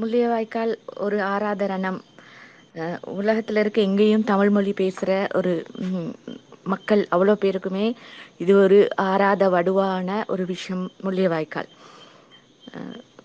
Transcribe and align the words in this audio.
முள்ளியவாய்க்கால் 0.00 0.74
ஒரு 0.96 1.18
ஆராதரணம். 1.18 2.00
உலகத்தில் 3.04 3.56
இருக்க 3.56 3.80
எங்கேயும் 3.80 4.24
தமிழ் 4.24 4.50
மொழி 4.50 4.74
ஒரு 5.34 5.64
மக்கள் 6.64 7.06
அவ்வளோ 7.10 7.34
பேருக்குமே 7.34 7.94
இது 8.38 8.62
ஒரு 8.62 8.88
ஆறாத 8.96 9.48
வடுவான 9.48 10.26
ஒரு 10.26 10.46
விஷயம் 10.46 10.90
முள்ளியவாய்க்கால். 11.02 11.68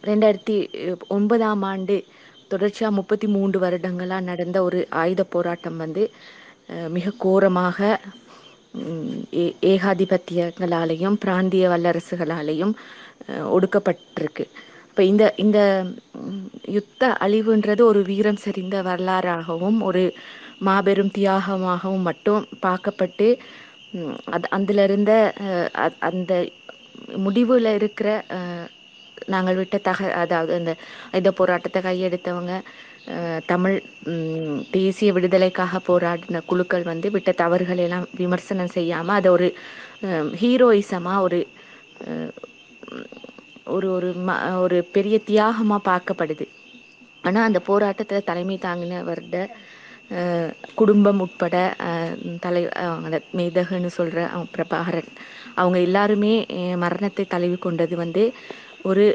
ரெண்டாயிரத்தி 0.03 0.57
ஒன்பதாம் 1.07 1.61
ஆண்டு 1.61 2.03
தொடர்ச்சியாக 2.47 2.95
முப்பத்தி 2.95 3.27
மூன்று 3.27 3.59
வருடங்களாக 3.59 4.21
நடந்த 4.21 4.63
ஒரு 4.63 4.87
ஆயுத 4.89 5.23
போராட்டம் 5.23 5.77
வந்து 5.77 6.11
மிக 6.89 7.11
கோரமாக 7.17 7.99
ஏ- 9.33 9.55
ஏகாதிபத்தியங்களாலேயும் 9.61 11.13
பிராந்திய 11.13 11.69
வல்லரசுகளாலேயும் 11.69 12.73
ஒடுக்கப்பட்டிருக்கு. 13.29 14.45
இப்போ 14.97 15.07
இந்த 15.07 15.25
இந்த 15.37 15.59
யுத்த 16.75 17.09
அழிவுன்றது 17.23 17.81
ஒரு 17.83 17.99
வீரம் 18.07 18.39
செறிந்த 18.43 18.77
வரலாறாகவும் 18.81 19.77
ஒரு 19.85 20.01
மாபெரும் 20.59 21.11
தியாகமாகவும் 21.13 22.07
மட்டும் 22.07 22.45
பார்க்கப்பட்டு 22.63 23.27
அது 24.31 24.47
அதுல 24.57 24.85
இருந்த 24.87 25.11
அ- 25.83 25.99
அந்த 26.09 26.31
முடிவில் 27.25 27.69
இருக்கிற 27.75 28.07
நாங்கள் 29.27 29.59
விட்ட 29.59 29.77
தக 29.85 30.09
அதாவது 30.17 30.55
அந்த 30.55 30.73
இந்த 31.13 31.31
போராட்டத்தை 31.37 31.81
கையெடுத்தவங்க 31.83 32.55
தமிழ் 33.47 33.77
தேசிய 34.73 35.11
விடுதலைக்காக 35.13 35.81
போராடின 35.87 36.43
குழுக்கள் 36.49 36.89
வந்து 36.91 37.09
விட்ட 37.13 37.33
தவறுகள் 37.39 37.83
எல்லாம் 37.85 38.07
விமர்சனம் 38.17 38.75
செய்யாம 38.75 39.15
அதை 39.17 39.31
ஒரு 39.31 39.49
ஹீரோயிசமா 40.41 41.15
ஒரு 41.21 41.41
ஒரு 43.67 43.91
ஒரு 43.91 44.09
ம- 44.27 44.59
ஒரு 44.59 44.83
பெரிய 44.95 45.19
தியாகமாக 45.27 45.85
பார்க்கப்படுது. 45.85 46.45
ஆனால் 47.21 47.45
அந்த 47.45 47.59
போராட்டத்தில் 47.59 48.23
தலைமை 48.23 48.57
தாங்கினவர்கிட்ட 48.61 49.37
குடும்பம் 50.75 51.19
உட்பட 51.19 51.55
தலை 52.39 52.61
அந்த 53.05 53.21
மேதகுன்னு 53.35 53.85
சொல்கிற 53.85 54.19
பிரபாகரன் 54.55 55.09
அவங்க 55.55 55.79
எல்லாருமே 55.79 56.33
மரணத்தை 56.75 57.25
தழுவி 57.25 57.55
கொண்டது 57.55 57.95
வந்து 57.95 58.23
ஒரு 58.83 59.05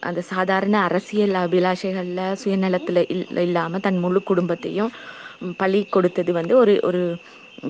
அந்த 0.00 0.20
சாதாரண 0.20 0.80
அரசியல் 0.80 1.34
அபிலாஷைகளில் 1.44 2.36
சுயநலத்தில் 2.44 3.04
இல் 3.08 3.36
இல்லாமல் 3.38 3.80
தன் 3.80 3.98
முழு 3.98 4.22
குடும்பத்தையும் 4.22 4.92
பழி 5.56 5.56
பலி 5.56 5.84
கொடுத்தது 5.84 6.32
வந்து 6.32 6.56
ஒரு 6.56 6.80
ஒரு 6.82 7.02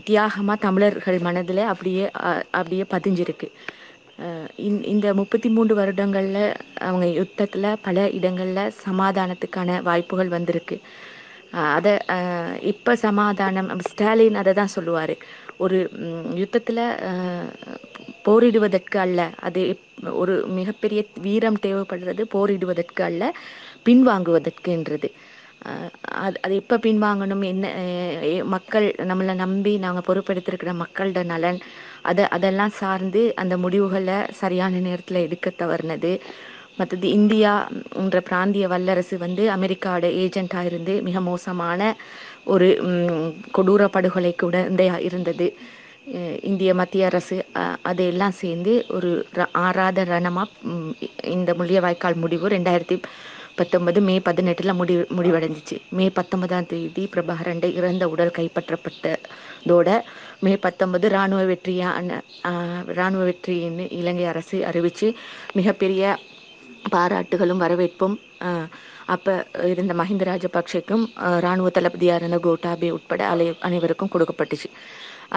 தியாகமாக 0.06 0.58
தமிழர்கள் 0.58 1.18
மனதில் 1.18 1.62
அப்படியே 1.72 2.04
அப்படியே 2.50 2.84
பதிஞ்சிருக்கு. 2.90 3.48
இந்த- 4.58 4.86
இந்த 4.86 5.14
முப்பத்தி 5.14 5.48
மூன்று 5.48 5.74
வருடங்களில் 5.74 6.42
அவங்க 6.78 7.06
யுத்தத்தில் 7.10 7.78
பல 7.82 8.10
இடங்களில் 8.10 8.72
சமாதானத்துக்கான 8.86 9.80
வாய்ப்புகள் 9.82 10.28
வந்திருக்கு. 10.28 10.76
அதை 11.76 11.94
இப்போ 12.72 12.92
சமாதானம் 12.96 13.70
ஸ்டாலின் 13.80 14.34
அதை 14.34 14.52
தான் 14.52 14.74
சொல்லுவார். 14.76 15.14
ஒரு 15.56 15.78
யுத்தத்தில் 16.34 16.82
போரிடுவதற்கு 18.24 18.98
அல்ல 18.98 19.20
அது 19.40 19.62
ஒரு 20.20 20.34
மிகப்பெரிய 20.48 21.00
வீரம் 21.20 21.62
தேவைப்படுறது 21.66 22.22
போரிடுவதற்கு 22.34 23.02
அல்ல 23.02 23.22
பின்வாங்குவதற்குன்றது. 23.86 25.08
அது 26.22 26.38
அது 26.42 26.54
எப்போ 26.54 26.76
பின்வாங்கணும் 26.76 27.44
என்ன 27.44 27.66
மக்கள் 28.44 28.86
நம்மளை 29.10 29.34
நம்பி 29.34 29.72
நாங்கள் 29.76 30.06
பொறுப்பெடுத்திருக்கிற 30.08 30.72
மக்களோட 30.82 31.24
நலன் 31.24 31.58
அதை 32.02 32.28
அதெல்லாம் 32.28 32.70
சார்ந்து 32.70 33.32
அந்த 33.36 33.56
முடிவுகளை 33.56 34.14
சரியான 34.32 34.78
நேரத்தில் 34.78 35.22
எடுக்க 35.22 35.50
தவறினது. 35.58 36.12
மற்றது 36.76 37.08
இந்தியா 37.08 37.52
என்ற 37.96 38.20
பிராந்திய 38.20 38.68
வல்லரசு 38.68 39.18
வந்து 39.18 39.42
அமெரிக்காவோட 39.56 40.06
ஏஜெண்ட்டாக 40.22 40.64
இருந்து 40.64 41.02
மிக 41.02 41.20
மோசமான 41.20 41.80
ஒரு 42.44 42.68
கொடூர 43.58 43.86
கொடூர 43.88 44.34
கூட 44.34 44.66
இந்த 44.70 44.82
இருந்தது. 45.00 45.46
இந்திய 46.42 46.74
மத்திய 46.74 47.06
அரசு 47.06 47.36
அதையெல்லாம் 47.82 48.30
சேர்ந்து 48.32 48.84
ஒரு 48.88 49.10
ர- 49.34 49.46
ஆறாத 49.52 50.04
ரணமாக 50.04 50.48
இந்த 51.24 51.54
முள்ளியவாய்க்கால் 51.54 52.14
முடிவு 52.14 52.48
ரெண்டாயிரத்தி 52.48 52.96
பத்தொன்பது 53.54 54.00
மே 54.00 54.20
பதினெட்டில் 54.20 54.72
முடி 54.72 54.94
முடிவடைஞ்சிச்சு. 55.16 55.76
மே 55.90 56.10
பத்தொன்பதாம் 56.10 56.66
தேதி 56.66 57.08
பிரபாகரண்டை 57.14 57.72
இறந்த 57.72 58.08
உடல் 58.08 58.36
கைப்பற்றப்பட்டதோட 58.38 59.88
மே 60.42 60.52
பத்தொன்பது 60.56 61.06
இராணுவ 61.08 61.42
வெற்றியான 61.50 62.14
இராணுவ 62.96 63.22
வெற்றின்னு 63.28 63.84
இலங்கை 63.98 64.24
அரசு 64.32 64.56
அறிவித்து 64.70 65.08
மிகப்பெரிய 65.58 66.04
பாராட்டுகளும் 66.94 67.62
வரவேற்பும் 67.64 68.16
அப்போ 69.14 69.32
இருந்த 69.72 69.92
மஹிந்த 70.00 70.24
ராஜபக்ஷக்கும் 70.30 71.04
இராணுவ 71.44 71.70
தளபதியா 71.78 72.16
கோட்டாபே 72.46 72.90
உட்பட 72.96 73.22
அலை 73.32 73.46
அனைவருக்கும் 73.68 74.12
கொடுக்கப்பட்டுச்சு. 74.14 74.68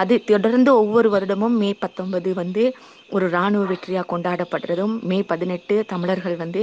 அது 0.02 0.14
தொடர்ந்து 0.24 0.70
ஒவ்வொரு 0.80 1.08
வருடமும் 1.14 1.56
மே 1.60 1.70
பத்தொன்பது 1.84 2.30
வந்து 2.40 2.62
ஒரு 3.16 3.26
இராணுவ 3.34 3.64
வெற்றியாக 3.72 4.06
கொண்டாடப்படுறதும் 4.12 4.94
மே 5.10 5.18
பதினெட்டு 5.32 5.74
தமிழர்கள் 5.92 6.36
வந்து 6.36 6.62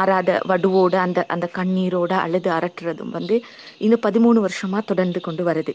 ஆறாத 0.00 0.30
வடுவோட 0.50 0.94
அந்த 1.06 1.20
அந்த 1.34 1.46
கண்ணீரோட 1.58 2.12
அழுது 2.24 2.50
அரட்டுறதும் 2.58 3.14
வந்து 3.18 3.36
இன்னும் 3.84 4.04
பதிமூணு 4.06 4.38
வருஷமாக 4.46 4.82
தொடர்ந்து 4.90 5.20
கொண்டு 5.26 5.44
வருது. 5.50 5.74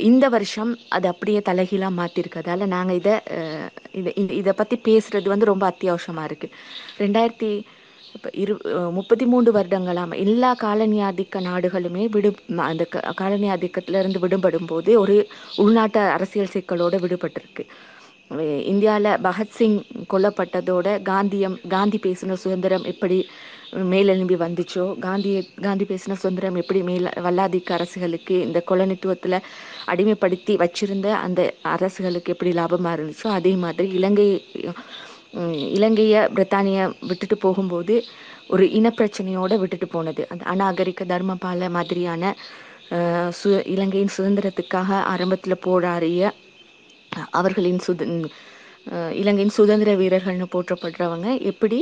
இந்த 0.00 0.28
வருஷம் 0.28 0.78
அது 0.88 1.08
அப்படியே 1.08 1.40
தலைகீழாக 1.40 1.96
மாற்றிருக்கதால 1.96 2.66
நாங்கள் 2.66 2.96
இதை 2.96 3.14
இதை 3.92 4.12
இந்த- 4.16 4.34
இதை 4.34 4.52
பற்றி 4.52 4.80
பேசுகிறது 4.84 5.28
வந்து 5.28 5.44
ரொம்ப 5.44 5.64
அத்தியாவசியமாக 5.70 6.28
இருக்குது 6.30 6.56
ரெண்டாயிரத்தி 6.98 7.50
இப்போ 8.14 8.30
இரு 8.34 8.54
முப்பத்தி 8.90 9.26
மூன்று 9.26 9.52
வருடங்களாம் 9.52 10.16
எல்லா 10.16 10.54
காலனி 10.54 10.98
ஆதிக்க 11.00 11.40
நாடுகளுமே 11.40 12.08
விடு 12.10 12.30
அந்த 12.62 12.84
க- 12.84 13.12
காலனி 13.16 13.48
ஆதிக்கத்திலிருந்து 13.48 14.18
விடுபடும் 14.18 14.66
போது 14.66 15.00
ஒரு 15.00 15.16
உள்நாட்டு 15.56 16.00
அரசியல் 16.08 16.52
சிக்கலோட 16.52 16.96
விடுபட்டிருக்கு. 16.98 17.64
இந்தியாவில் 18.64 19.18
பகத்சிங் 19.22 19.76
கொல்லப்பட்டதோட 20.12 21.02
காந்தியம் 21.02 21.56
காந்தி 21.68 21.98
பேசின 22.02 22.32
சுதந்திரம் 22.34 22.84
எப்படி 22.84 23.18
மேலெழும்பி 23.90 24.36
வந்துச்சோ? 24.38 24.84
காந்தியை 24.98 25.40
காந்தி 25.62 25.84
பேசின 25.84 26.16
சுதந்திரம் 26.20 26.56
எப்படி 26.56 26.80
மேல 26.82 27.10
வல்லாதிக்க 27.26 27.70
அரசுகளுக்கு 27.76 28.34
இந்த 28.46 28.58
கொலனித்துவத்தில் 28.70 29.36
அடிமைப்படுத்தி 29.86 30.54
வச்சிருந்த 30.62 31.08
அந்த 31.26 31.40
அரசுகளுக்கு 31.74 32.32
எப்படி 32.34 32.52
லாபமாக 32.52 32.96
இருந்துச்சோ 32.96 33.28
அதே 33.38 33.52
மாதிரி 33.56 33.88
இலங்கை 33.98 34.28
இலங்கையை 34.36 34.80
இலங்கைய 35.76 36.14
பிரித்தானிய 36.34 36.78
விட்டுட்டு 37.08 37.36
போகும்போது 37.38 37.94
ஒரு 38.48 38.64
இனப்பிரச்சனையோட 38.78 39.52
விட்டுட்டு 39.58 39.88
போனது. 39.88 40.22
அந்த 40.30 40.44
அநாகரிக 40.52 41.04
தர்மபால 41.12 41.68
மாதிரியான 41.70 42.22
சு 43.38 43.50
இலங்கையின் 43.74 44.14
சுதந்திரத்துக்காக 44.16 44.90
ஆரம்பத்தில் 45.12 45.62
போராடிய 45.62 46.22
அவர்களின் 47.32 47.80
சுத 47.86 48.02
இலங்கையின் 49.20 49.56
சுதந்திர 49.56 49.90
வீரர்கள்னு 49.94 50.46
போற்றப்படுறவங்க 50.54 51.28
எப்படி 51.50 51.78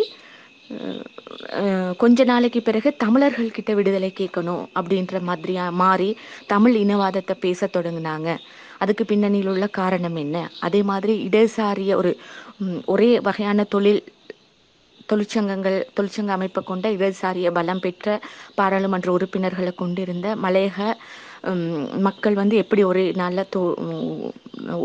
கொஞ்ச 2.03 2.25
நாளைக்கு 2.25 2.61
பிறகு 2.63 2.89
தமிழர்கள் 3.05 3.55
கிட்ட 3.57 3.73
விடுதலை 3.75 4.11
கேட்கணும் 4.13 4.65
அப்படின்ற 4.79 5.21
மாதிரியா 5.29 5.65
மாறி 5.83 6.11
தமிழ் 6.53 6.77
இனவாதத்தை 6.77 7.35
பேச 7.45 7.69
தொடங்கினாங்க. 7.77 8.29
அதுக்கு 8.79 9.05
பின்னணியில் 9.05 9.51
உள்ள 9.53 9.67
காரணம் 9.81 10.19
என்ன? 10.25 10.37
அதே 10.67 10.81
மாதிரி 10.91 11.15
இடதுசாரிய 11.29 11.95
ஒரு 12.01 12.13
ஒரே 12.87 13.11
வகையான 13.29 13.65
தொழில் 13.75 14.03
தொழிற்சங்கங்கள் 15.09 15.79
தொழிற்சங்க 15.97 16.33
அமைப்பை 16.37 16.63
கொண்ட 16.65 16.87
இடதுசாரிய 16.97 17.51
பலம் 17.59 17.83
பெற்ற 17.85 18.07
பாராளுமன்ற 18.59 19.09
உறுப்பினர்களை 19.17 19.73
கொண்டிருந்த 19.75 20.37
மலையக 20.45 20.79
மக்கள் 22.07 22.35
வந்து 22.35 22.57
எப்படி 22.63 22.83
ஒரு 22.85 23.03
நல்ல 23.17 23.45
தோ 23.53 23.63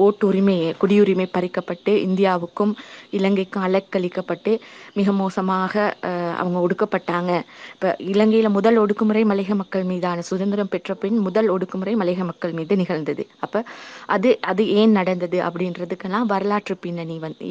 ஓட்டுரிமை 0.03 0.57
குடியுரிமை 0.81 1.27
பறிக்கப்பட்டு 1.29 1.91
இந்தியாவுக்கும் 2.05 2.73
இலங்கைக்கும் 3.11 3.65
அலக்களிக்கப்பட்டு 3.65 4.51
மிக 4.93 5.11
மோசமாக 5.13 5.73
அஹ், 6.03 6.35
அவங்க 6.37 6.57
ஒடுக்கப்பட்டாங்க. 6.65 7.31
இப்போ 7.73 7.89
இலங்கையில் 8.11 8.55
முதல் 8.57 8.79
ஒடுக்குமுறை 8.79 9.23
மலையக 9.25 9.55
மக்கள் 9.55 9.85
மீதான 9.85 10.25
சுதந்திரம் 10.29 10.69
பெற்ற 10.69 10.93
பின் 10.95 11.19
முதல் 11.19 11.49
ஒடுக்குமுறை 11.49 11.95
மலையக 11.95 12.25
மக்கள் 12.25 12.53
மீது 12.53 12.75
நிகழ்ந்தது. 12.75 13.25
அப்ப 13.39 13.63
அது 14.09 14.31
அது 14.43 14.65
ஏன் 14.75 14.91
நடந்தது 14.91 15.39
அப்படின்றதுக்கெல்லாம் 15.47 16.29
வரலாற்று 16.29 16.77
பின்னணி 16.79 17.17
வந்து 17.19 17.47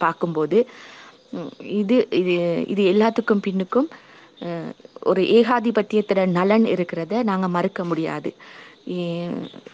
பார்க்கும்போது 0.00 0.58
இது 1.76 1.96
இது 2.18 2.34
இது 2.68 2.82
எல்லாத்துக்கும் 2.90 3.44
பின்னுக்கும் 3.44 3.88
ஒரு 5.10 5.22
ஏகாதிபத்தியத்தோட 5.38 6.22
நலன் 6.38 6.66
இருக்கிறத 6.74 7.22
நாங்கள் 7.30 7.54
மறுக்க 7.56 7.82
முடியாது. 7.90 8.30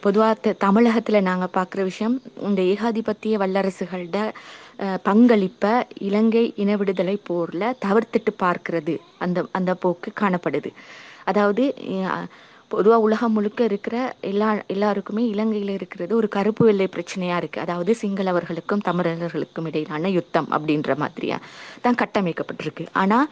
பொதுவாக 0.05 0.53
தமிழகத்தில் 0.65 1.27
நாங்கள் 1.29 1.55
பார்க்குற 1.59 1.83
விஷயம் 1.91 2.17
இந்த 2.49 2.61
ஏகாதிபத்திய 2.73 3.37
வல்லரசுகளோட 3.43 4.19
பங்களிப்பை 5.09 5.73
இலங்கை 6.09 6.43
இன 6.63 6.71
விடுதலை 6.81 7.15
போரில் 7.29 7.77
தவிர்த்துட்டு 7.85 8.33
பார்க்கிறது. 8.45 8.95
அந்த 9.25 9.39
அந்த 9.59 9.71
போக்கு 9.85 10.11
காணப்படுது. 10.23 10.73
அதாவது 11.31 11.65
பொதுவாக 12.71 13.05
உலகம் 13.07 13.35
முழுக்க 13.37 13.61
இருக்கிற 13.71 13.97
எல்லா 14.31 14.49
எல்லாருக்குமே 14.75 15.23
இலங்கையில் 15.35 15.73
இருக்கிறது 15.77 16.13
ஒரு 16.21 16.29
கருப்பு 16.37 16.63
வெள்ளை 16.69 16.87
பிரச்சனையாக 16.97 17.41
இருக்குது 17.43 17.65
அதாவது 17.67 17.93
சிங்களவர்களுக்கும் 18.03 18.85
தமிழர்களுக்கும் 18.89 19.69
இடையிலான 19.71 20.11
யுத்தம் 20.17 20.49
அப்படின்ற 20.57 20.95
மாதிரியா 21.03 21.39
தான் 21.85 21.99
கட்டமைக்கப்பட்டிருக்கு. 22.03 22.87
ஆனால் 23.03 23.29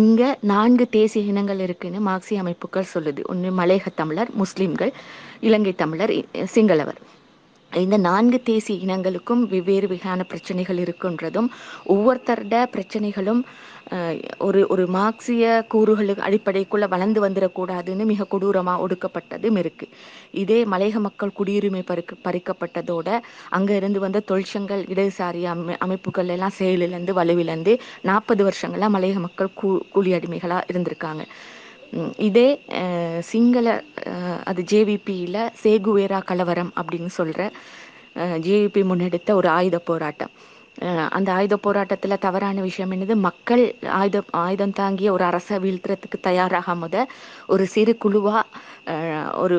இங்கே 0.00 0.28
நான்கு 0.40 0.84
தேசிய 0.88 1.30
இனங்கள் 1.32 1.58
இருக்குன்னு 1.58 2.00
மார்க்சிய 2.00 2.40
அமைப்புகள் 2.40 2.92
சொல்லுது. 2.94 3.22
ஒன்று 3.24 3.48
மலையக 3.50 3.90
தமிழர் 3.94 4.30
முஸ்லிம்கள் 4.34 4.92
இலங்கை 5.40 5.72
தமிழர் 5.74 6.12
சிங்களவர். 6.54 7.00
இந்த 7.72 7.96
நான்கு 8.06 8.38
தேசிய 8.42 8.84
இனங்களுக்கும் 8.86 9.42
வெவ்வேறு 9.52 9.86
வகையான 9.88 10.22
பிரச்சனைகள் 10.24 10.78
இருக்குன்றதும் 10.78 11.48
ஒவ்வொருத்தரோட 11.86 12.56
பிரச்சனைகளும் 12.74 13.40
ஒரு 14.38 14.60
ஒரு 14.68 14.84
மார்க்சிய 14.88 15.44
கூறுகளுக்கு 15.68 16.22
அடிப்படைக்குள்ள 16.22 16.86
வளர்ந்து 16.88 17.20
வந்துடக்கூடாதுன்னு 17.24 18.04
மிக 18.10 18.26
கொடூரமா 18.30 18.74
ஒடுக்கப்பட்டதும் 18.84 19.58
இருக்கு. 19.58 19.86
இதே 20.42 20.58
மலையக 20.64 21.00
மக்கள் 21.00 21.36
குடியுரிமை 21.38 21.82
பறிக்க 21.82 22.16
பறிக்கப்பட்டதோட 22.24 23.08
அங்க 23.50 23.70
இருந்து 23.74 24.00
வந்த 24.00 24.24
தொழிற்சங்கள் 24.30 24.82
இடதுசாரி 24.92 25.42
அமை 25.44 25.76
அமைப்புகள் 25.78 26.32
எல்லாம் 26.36 26.56
செயலிழந்து 26.60 27.14
வலுவிழந்து 27.20 27.74
நாற்பது 28.02 28.44
வருஷங்களா 28.50 28.88
மலையக 28.96 29.20
மக்கள் 29.26 29.56
கூ 29.60 29.70
கூலி 29.90 30.12
அடிமைகளா 30.12 30.60
இருந்திருக்காங்க. 30.72 31.24
இதே 32.26 32.48
சிங்கள 33.30 33.66
அது 34.50 34.60
ஜேவிபியில் 34.72 35.42
சேகுவேரா 35.62 36.20
கலவரம் 36.30 36.72
அப்படின்னு 36.80 37.12
சொல்கிற 37.18 37.42
ஜேவிபி 38.46 38.82
முன்னெடுத்த 38.90 39.30
ஒரு 39.40 39.48
ஆயுத 39.58 39.76
போராட்டம். 39.90 40.32
அந்த 41.16 41.28
ஆயுத 41.32 41.54
போராட்டத்தில் 41.56 42.22
தவறான 42.24 42.60
விஷயம் 42.66 42.92
என்னது? 42.94 43.14
மக்கள் 43.26 43.62
ஆயுதம் 43.98 44.30
ஆயுதம் 44.42 44.74
தாங்கிய 44.78 45.08
ஒரு 45.16 45.24
அரசை 45.24 45.56
வீழ்த்துறதுக்கு 45.64 46.18
தயாராக 46.28 46.74
முத 46.74 46.96
ஒரு 47.54 47.64
சிறு 47.74 47.92
குழுவாக 48.04 48.42
ஒரு 49.42 49.56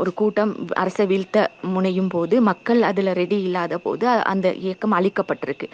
ஒரு 0.00 0.12
கூட்டம் 0.20 0.52
அரசை 0.82 1.06
வீழ்த்த 1.06 1.38
முனையும் 1.74 2.12
போது 2.14 2.36
மக்கள் 2.50 2.80
அதில் 2.90 3.12
ரெடி 3.20 3.38
இல்லாத 3.48 3.78
போது 3.86 4.06
அந்த 4.32 4.46
இயக்கம் 4.64 4.96
அழிக்கப்பட்டிருக்கு. 4.98 5.68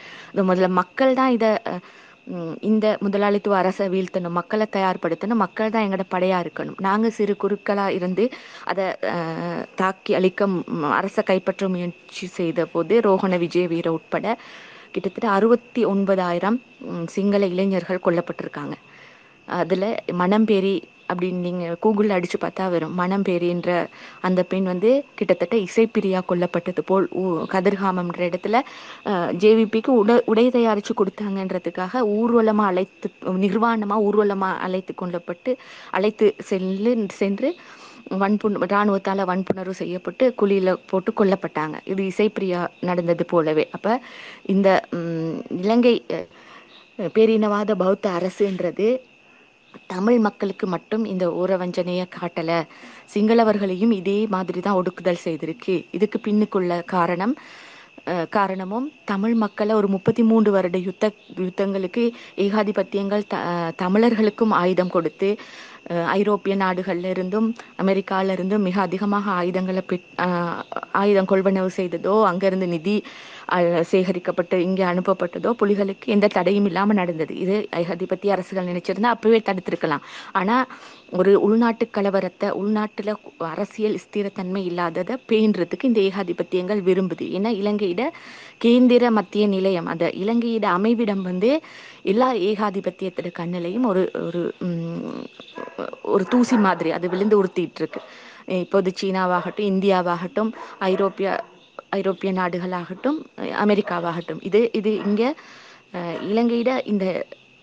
முதல்ல 0.50 0.70
மக்கள் 0.80 1.18
தான் 1.20 1.34
இதை 1.38 1.52
இந்த 2.60 2.86
முதலாளித்துவ 3.04 3.56
அரசை 3.56 3.84
வீழ்த்தணும் 3.94 4.36
மக்களை 4.38 4.66
தயார்படுத்தணும் 4.76 5.42
மக்கள் 5.44 5.72
தான் 5.74 5.84
எங்களோட 5.86 6.06
படையாக 6.14 6.44
இருக்கணும். 6.44 6.78
நாங்கள் 6.86 7.14
சிறு 7.18 7.34
குருக்களாக 7.42 7.96
இருந்து 7.98 8.24
அதை 8.70 8.86
தாக்கி 9.80 10.14
அழிக்க 10.18 10.48
அரசை 11.00 11.24
கைப்பற்ற 11.30 11.68
முயற்சி 11.74 12.26
செய்த 12.38 12.66
போது 12.74 12.96
ரோஹண 13.08 13.38
விஜய 13.44 13.66
வீர 13.74 13.92
உட்பட 13.98 14.26
கிட்டத்தட்ட 14.94 15.28
அறுபத்தி 15.36 15.82
ஒன்பதாயிரம் 15.84 16.58
சிங்கள 17.14 17.42
இளைஞர்கள் 17.54 18.04
கொல்லப்பட்டிருக்காங்க. 18.06 18.74
அதில் 19.48 19.88
மணம்பேரி 20.20 20.74
அப்படின்னு 21.08 21.40
நீங்கள் 21.40 21.78
கூகுளில் 21.82 22.10
அடித்து 22.10 22.38
பார்த்தா 22.40 22.70
வரும் 22.70 22.94
மனம் 22.94 23.22
பேரின்ற 23.22 23.70
அந்த 24.20 24.42
பெண் 24.44 24.64
வந்து 24.64 24.90
கிட்டத்தட்ட 25.14 25.56
இசைப்பிரியா 25.58 26.20
கொல்லப்பட்டது 26.28 26.80
போல் 26.84 27.08
ஊ- 27.14 27.46
கதிர்காமம்ன்ற 27.52 28.20
இடத்துல 28.28 28.60
ஜேவிபிக்கு 29.38 29.92
உட 29.96 30.20
உடை 30.24 30.50
தயாரித்து 30.50 30.94
கொடுத்தாங்கன்றதுக்காக 30.94 32.00
ஊர்வலமாக 32.16 32.66
அழைத்து 32.66 33.10
நிர்வாணமாக 33.38 34.02
ஊர்வலமாக 34.02 34.58
அழைத்து 34.58 34.94
கொள்ளப்பட்டு 34.94 35.52
அழைத்து 35.90 36.28
செல்லு 36.42 36.92
சென்று 37.12 37.50
வன்புண் 38.14 38.56
இராணுவத்தால் 38.64 39.24
வன்புணர்வு 39.24 39.74
செய்யப்பட்டு 39.74 40.34
குழியில் 40.34 40.80
போட்டு 40.86 41.12
கொல்லப்பட்டாங்க. 41.12 41.76
இது 41.84 42.02
இசைப்பிரியா 42.04 42.60
நடந்தது 42.80 43.24
போலவே. 43.26 43.68
அப்போ 43.72 43.92
இந்த 44.44 44.68
இலங்கை 45.56 45.94
பேரினவாத 47.14 47.74
பௌத்த 47.74 48.10
அரசுன்றது 48.10 48.86
தமிழ் 49.86 50.18
மக்களுக்கு 50.18 50.66
மட்டும் 50.66 51.04
இந்த 51.04 51.26
ஊரவஞ்சனைய 51.42 52.02
காட்டல. 52.16 52.50
சிங்களவர்களையும் 53.14 53.94
இதே 54.00 54.18
மாதிரி 54.34 54.60
தான் 54.60 54.78
ஒடுக்குதல் 54.80 55.24
செய்திருக்கு. 55.26 55.76
இதுக்கு 55.98 56.20
பின்னுக்குள்ள 56.26 56.82
காரணம் 56.96 57.34
காரணமும் 58.30 58.86
தமிழ் 59.04 59.34
மக்களை 59.34 59.72
ஒரு 59.74 59.88
முப்பத்தி 59.88 60.22
மூன்று 60.22 60.50
வருட 60.50 60.76
யுத்த 60.78 61.04
யுத்தங்களுக்கு 61.38 62.02
ஏகாதிபத்தியங்கள் 62.44 63.24
த 63.32 63.36
தமிழர்களுக்கும் 63.82 64.52
ஆயுதம் 64.60 64.92
கொடுத்து 64.96 65.30
ஐரோப்பிய 66.14 66.54
நாடுகள்ல 66.58 67.06
இருந்தும் 67.06 67.48
அமெரிக்கால 67.82 68.32
இருந்தும் 68.32 68.64
மிக 68.64 68.80
அதிகமாக 68.80 69.26
ஆயுதங்களை 69.36 69.82
ஆயுதம் 70.94 71.28
கொள்வனவு 71.28 71.70
செய்ததோ 71.76 72.14
அங்கிருந்து 72.30 72.68
நிதி 72.68 72.96
அஹ், 73.54 73.82
சேகரிக்கப்பட்டு 73.90 74.56
இங்கே 74.64 74.84
அனுப்பப்பட்டதோ 74.84 75.50
புலிகளுக்கு 75.60 76.06
எந்த 76.08 76.26
தடையும் 76.28 76.66
இல்லாமல் 76.66 76.96
நடந்தது. 76.96 77.34
இது 77.36 77.56
ஏகாதிபத்திய 77.80 78.34
அரசுகள் 78.36 78.70
நினைச்சிருந்தா 78.70 79.12
அப்பவே 79.14 79.38
தடுத்திருக்கலாம். 79.46 80.04
ஆனா 80.34 80.56
ஒரு 81.08 81.32
உள்நாட்டு 81.40 81.84
கலவரத்தை 81.96 82.48
உள்நாட்டில் 82.50 83.10
அரசியல் 83.50 83.98
ஸ்திரத்தன்மை 84.04 84.62
இல்லாததை 84.70 85.14
பேன்றதுக்கு 85.28 85.88
இந்த 85.90 86.00
ஏகாதிபத்தியங்கள் 86.00 86.80
விரும்புது. 86.88 87.24
ஏன்னா 87.36 87.50
இலங்கையிட 87.60 88.04
கேந்திர 88.64 89.10
மத்திய 89.10 89.46
நிலையம் 89.46 89.86
அந்த 89.86 90.06
இலங்கையிட 90.22 90.66
அமைவிடம் 90.68 91.22
வந்து 91.22 91.50
எல்லா 92.12 92.28
ஏகாதிபத்தியத்தோட 92.48 93.30
கண்ணிலையும் 93.38 93.86
ஒரு 93.86 94.02
ஒரு 94.26 94.42
ஒரு 96.14 96.24
தூசி 96.24 96.56
மாதிரி 96.66 96.90
அது 96.90 97.06
விழுந்து 97.08 97.38
உறுத்திட்டு 97.42 97.80
இருக்கு 97.82 98.02
இப்போது 98.64 98.90
சீனாவாகட்டும் 99.00 99.70
இந்தியாவாகட்டும் 99.72 100.50
ஐரோப்பிய 100.78 101.28
ஐரோப்பிய 101.90 102.30
நாடுகளாகட்டும் 102.32 103.18
அமெரிக்காவாகட்டும். 103.64 104.40
இது 104.40 104.60
இது 104.72 104.90
இங்கே 105.08 105.28
இலங்கையிட 106.30 106.70
இந்த 106.92 107.04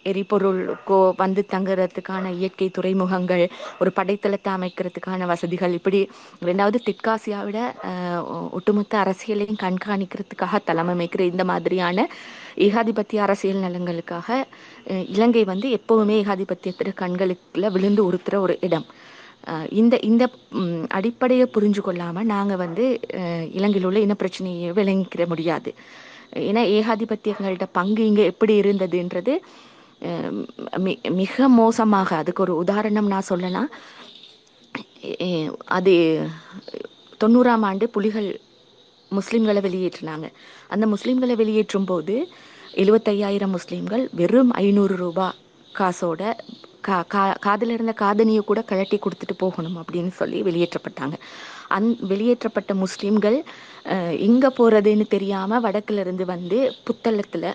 எரிபொருளுக்கோ 0.03 0.99
வந்து 1.17 1.45
தங்குறதுக்கான 1.51 2.31
இயற்கை 2.33 2.69
துறைமுகங்கள் 2.69 3.43
ஒரு 3.79 3.91
படைத்தளத்தை 3.95 4.51
அமைக்கிறதுக்கான 4.53 5.25
வசதிகள் 5.25 5.73
இப்படி 5.73 6.09
ரெண்டாவது 6.45 6.79
தெற்காசியாவிட 6.87 7.51
விட 7.53 7.59
ஒட்டுமொத்த 8.51 8.93
அரசியலையும் 9.03 9.61
கண்காணிக்கிறதுக்காக 9.63 10.59
தலைமைக்கிற 10.65 11.19
இந்த 11.19 11.43
மாதிரியான 11.43 12.07
ஏகாதிபத்திய 12.57 13.21
அரசியல் 13.21 13.63
நலன்களுக்காக 13.63 14.45
இலங்கை 15.07 15.43
வந்து 15.43 15.79
எப்பவுமே 15.79 16.15
ஏகாதிபத்தியத்திற்கு 16.23 16.93
கண்களுக்குள்ள 17.01 17.71
விழுந்து 17.71 18.11
உறுத்துற 18.11 18.35
ஒரு 18.35 18.57
இடம். 18.61 18.85
இந்த 19.69 19.95
இந்த 19.99 20.23
அடிப்படையை 20.87 21.45
புரிஞ்சு 21.53 21.81
கொள்ளாம 21.85 22.23
நாங்க 22.23 22.55
வந்து 22.55 22.85
இலங்கையில் 23.51 23.85
உள்ள 23.85 23.99
இன 23.99 24.13
பிரச்சனையை 24.13 24.71
விளங்கிக்கிற 24.71 25.25
முடியாது. 25.27 25.71
ஏன்னா 26.49 26.61
ஏகாதிபத்தியங்கள்ட்ட 26.77 27.65
பங்கு 27.71 28.01
இங்க 28.05 28.21
எப்படி 28.21 28.53
இருந்ததுன்றது 28.61 29.33
மிக 31.15 31.47
மோசமாக 31.55 32.15
அதுக்கு 32.15 32.41
ஒரு 32.41 32.55
உதாரணம் 32.55 33.07
நான் 33.07 33.29
சொல்லலாம் 33.29 33.69
அது 35.67 35.93
தொண்ணூறாம் 37.21 37.65
ஆண்டு 37.65 37.85
புலிகள் 37.89 38.29
முஸ்லிம்களை 39.11 39.61
வெளியேற்றினாங்க 39.61 40.27
அந்த 40.67 40.85
முஸ்லிம்களை 40.87 41.35
வெளியேற்றும் 41.35 41.85
போது 41.85 42.15
எழுபத்தையாயிரம் 42.75 43.55
முஸ்லீம்கள் 43.55 44.03
வெறும் 44.11 44.51
ஐநூறு 44.57 44.95
ரூபா 44.95 45.27
காசோட 45.75 46.21
கா 46.81 46.95
கா 47.03 47.21
காதில் 47.39 47.73
இருந்த 47.73 47.93
காதனியை 47.99 48.41
கூட 48.41 48.61
கழட்டி 48.61 48.97
கொடுத்துட்டு 48.97 49.35
போகணும் 49.37 49.77
அப்படின்னு 49.77 50.11
சொல்லி 50.11 50.39
வெளியேற்றப்பட்டாங்க 50.41 51.17
அந் 51.69 51.87
வெளியேற்றப்பட்ட 52.01 52.71
முஸ்லீம்கள் 52.73 53.37
எங்கே 54.19 54.49
போகிறதுன்னு 54.57 55.05
தெரியாமல் 55.07 55.63
வடக்குலேருந்து 55.63 56.25
வந்து 56.25 56.59
புத்தளத்தில் 56.85 57.47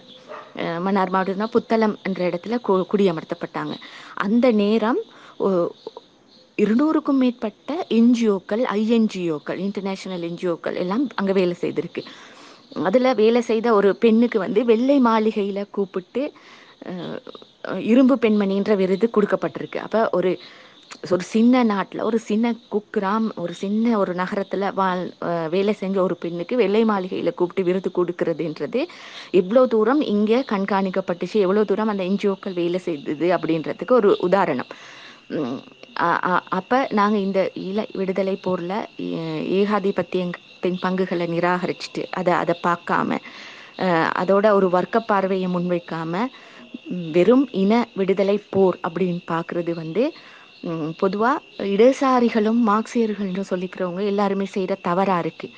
மன்னார் 0.84 1.12
மாவட்டம்னா 1.14 1.48
புத்தளம் 1.56 1.94
என்ற 2.06 2.20
இடத்துல 2.30 2.56
கு 2.66 2.74
குடியமர்த்தப்பட்டாங்க. 2.92 3.74
அந்த 4.26 4.46
நேரம் 4.62 5.00
இருநூறுக்கும் 6.58 7.20
மேற்பட்ட 7.22 7.72
என்ஜிஓக்கள் 7.98 8.62
ஐஎன்ஜிஓக்கள் 8.78 9.58
இன்டர்நேஷனல் 9.66 10.24
என்ஜிஓக்கள் 10.30 10.78
எல்லாம் 10.82 11.04
அங்கே 11.20 11.34
வேலை 11.40 11.54
செய்திருக்கு. 11.60 12.02
அதில் 12.88 13.16
வேலை 13.20 13.40
செய்த 13.50 13.66
ஒரு 13.78 13.90
பெண்ணுக்கு 14.04 14.38
வந்து 14.46 14.60
வெள்ளை 14.70 14.96
மாளிகையில் 15.08 15.70
கூப்பிட்டு 15.76 16.22
இரும்பு 17.90 18.14
பெண்மணின்ற 18.24 18.72
விருது 18.80 19.06
கொடுக்கப்பட்டிருக்கு. 19.16 19.78
அப்போ 19.86 20.00
ஒரு 20.18 20.30
ஒரு 21.10 21.22
சின்ன 21.26 21.62
நாட்டில் 21.62 22.00
ஒரு 22.00 22.18
சின்ன 22.18 22.54
குக்கிராம் 22.72 23.28
ஒரு 23.36 23.52
சின்ன 23.54 23.98
ஒரு 23.98 24.14
நகரத்தில் 24.14 24.72
வாழ் 24.72 25.02
வேலை 25.50 25.72
செஞ்ச 25.72 26.02
ஒரு 26.02 26.16
பெண்ணுக்கு 26.16 26.56
வெள்ளை 26.56 26.84
மாளிகையில் 26.84 27.34
கூப்பிட்டு 27.34 27.62
விருது 27.64 27.90
கொடுக்கறதுன்றது 27.94 28.80
எவ்வளோ 29.30 29.66
தூரம் 29.66 30.00
இங்கே 30.08 30.44
கண்காணிக்கப்பட்டுச்சு 30.50 31.38
எவ்வளோ 31.38 31.64
தூரம் 31.64 31.88
அந்த 31.88 32.04
என்ஜிஓக்கள் 32.04 32.54
வேலை 32.54 32.78
செய்தது 32.78 33.36
அப்படின்றதுக்கு 33.36 33.92
ஒரு 33.92 34.16
உதாரணம். 34.20 34.70
அப்போ 36.50 36.86
நாங்கள் 36.90 37.20
இந்த 37.20 37.40
இல 37.62 37.86
விடுதலை 37.92 38.36
போரில் 38.36 38.76
ஏ- 39.12 39.42
ஏகாதிபத்தியத்தின் 39.58 40.80
பங்குகளை 40.80 41.26
நிராகரிச்சுட்டு 41.28 42.04
அதை 42.10 42.34
அதை 42.34 42.54
பார்க்காம 42.66 43.18
அதோட 44.18 44.50
ஒரு 44.50 44.70
வர்க்க 44.70 45.00
பார்வையை 45.00 45.50
முன்வைக்காம 45.50 46.14
வெறும் 47.12 47.48
இன 47.52 47.72
விடுதலை 47.94 48.38
போர் 48.50 48.78
அப்படின்னு 48.88 49.22
பார்க்குறது 49.30 49.72
வந்து 49.74 50.04
பொதுவாக 50.98 51.66
இடதுசாரிகளும் 51.72 52.60
மார்க்சியர்கள்னு 52.68 53.44
சொல்லிக்கிறவங்க 53.50 54.02
எல்லாருமே 54.12 54.46
செய்கிற 54.54 54.74
தவறாக 54.88 55.22
இருக்குது 55.24 55.54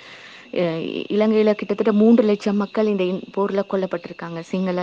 இலங்கையில் 1.15 1.59
கிட்டத்தட்ட 1.59 1.93
மூன்று 1.93 2.23
லட்சம் 2.31 2.61
மக்கள் 2.63 2.93
இந்த 2.93 3.05
போரில் 3.37 3.71
கொல்லப்பட்டிருக்காங்க. 3.73 4.41
சிங்கள 4.51 4.79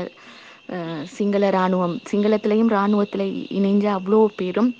சிங்கள 1.17 1.43
இராணுவம். 1.53 1.95
சிங்களத்திலையும் 2.09 2.71
இராணுவத்தில் 2.75 3.25
இணைஞ்ச 3.59 3.85
அவ்வளோ 3.97 4.19
பேரும் 4.41 4.71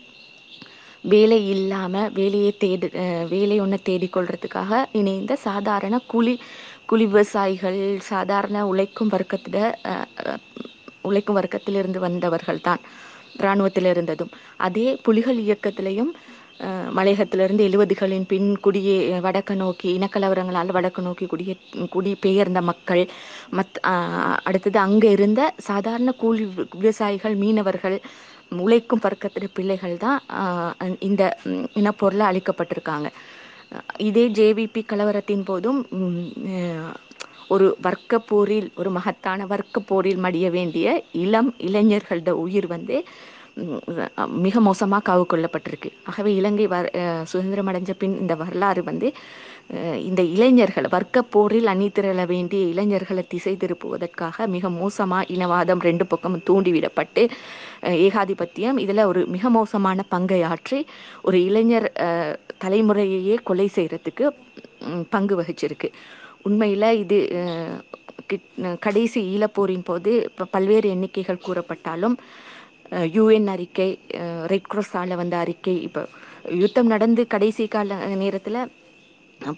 வேலை 1.03 1.39
இல்லாமல் 1.55 2.11
வேலையை 2.13 2.51
தேடு 2.63 2.87
வேலை 3.29 3.57
ஒன்று 3.59 3.77
தேடிக்கொள்றதுக்காக 3.89 4.79
இணைந்த 4.99 5.33
சாதாரண 5.47 5.95
கூலி 6.13 6.33
கூலி 6.85 7.05
விவசாயிகள் 7.05 7.79
சாதாரண 8.09 8.57
உழைக்கும் 8.67 9.11
வர்க்கத்திட 9.15 9.57
உழைக்கும் 11.01 11.37
வர்க்கத்திலிருந்து 11.39 11.99
வந்தவர்கள் 12.05 12.65
தான் 12.67 12.81
இராணுவத்தில் 13.37 13.85
இருந்ததும் 13.85 14.33
அதே 14.57 14.87
புலிகள் 15.01 15.39
இயக்கத்திலையும் 15.43 16.11
மலையகத்திலிருந்து 16.89 17.65
எழுபதுகளின் 17.67 18.27
பின் 18.27 18.47
குடியே 18.61 18.95
வடக்கு 19.19 19.55
நோக்கி 19.55 19.87
இனக்கலவரங்களால் 19.97 20.73
வடக்கு 20.73 21.01
நோக்கி 21.01 21.25
குடியே 21.25 22.15
பெயர்ந்த 22.19 22.61
மக்கள் 22.61 23.03
மத் 23.51 23.79
அடுத்தது 24.43 24.79
அங்கே 24.79 25.11
இருந்த 25.11 25.53
சாதாரண 25.57 26.11
கூலி 26.17 26.45
விவசாயிகள் 26.75 27.35
மீனவர்கள் 27.35 27.97
உழைக்கும் 28.57 29.03
வர்க்கத்திட 29.03 29.47
பிள்ளைகள் 29.53 29.95
தான் 29.97 30.19
இந்த 30.99 31.23
இனப்பொருளை 31.73 32.25
அளிக்கப்பட்டிருக்காங்க 32.27 33.09
இதே 33.99 34.25
ஜேவிபி 34.27 34.81
கலவரத்தின் 34.85 35.43
போதும் 35.43 35.79
ஒரு 37.53 37.67
வர்க்க 37.85 38.19
போரில் 38.29 38.69
ஒரு 38.79 38.89
மகத்தான 38.97 39.45
வர்க்க 39.53 39.79
போரில் 39.89 40.23
மடிய 40.25 40.47
வேண்டிய 40.57 40.87
இளம் 41.23 41.51
இளைஞர்களோட 41.67 42.31
உயிர் 42.45 42.67
வந்து 42.75 42.97
மிக 44.45 44.59
மோசமாக 44.65 45.05
காவு 45.07 45.23
கொள்ளப்பட்டிருக்கு. 45.31 45.89
ஆகவே 46.09 46.31
இலங்கை 46.39 46.65
வர் 46.73 46.89
சுதந்திரம் 47.31 47.69
அடைஞ்ச 47.71 47.91
பின் 48.01 48.17
இந்த 48.23 48.33
வரலாறு 48.41 48.81
வந்து 48.89 49.07
இந்த 50.09 50.21
இளைஞர்கள் 50.35 50.87
வர்க்க 50.95 51.23
போரில் 51.35 51.71
அணிதிரள 51.73 52.25
வேண்டிய 52.25 52.61
இளைஞர்களை 52.73 53.23
திசை 53.27 53.53
திருப்புவதற்காக 53.63 54.47
மிக 54.55 54.69
மோசமாக 54.77 55.29
இனவாதம் 55.35 55.81
ரெண்டு 55.87 56.05
பக்கமும் 56.07 56.45
தூண்டிவிடப்பட்டு 56.49 57.23
ஏகாதிபத்தியம் 58.05 58.77
இதில் 58.83 59.09
ஒரு 59.11 59.23
மிக 59.35 59.49
மோசமான 59.49 60.05
பங்கை 60.13 60.41
ஆற்றி 60.51 60.79
ஒரு 61.21 61.39
இளைஞர் 61.49 61.89
தலைமுறையையே 62.63 63.37
கொலை 63.49 63.67
செய்கிறதுக்கு 63.75 64.27
பங்கு 65.09 65.35
வகிச்சிருக்கு. 65.41 65.89
உண்மையில் 66.45 66.89
இது 66.97 67.17
கிட்- 68.29 68.51
கடைசி 68.79 69.19
ஈழப்போரின் 69.33 69.83
போது 69.83 70.11
பல்வேறு 70.51 70.87
எண்ணிக்கைகள் 70.89 71.45
கூறப்பட்டாலும் 71.45 72.15
யூஎன் 73.13 73.47
அறிக்கை 73.47 73.89
ரெட் 74.45 74.69
கிராஸால் 74.73 75.15
வந்த 75.15 75.37
அறிக்கை 75.37 75.75
இப்போ 75.81 76.01
யுத்தம் 76.55 76.87
நடந்து 76.87 77.21
கடைசி 77.27 77.63
கால 77.67 77.93
நேரத்தில் 78.15 78.59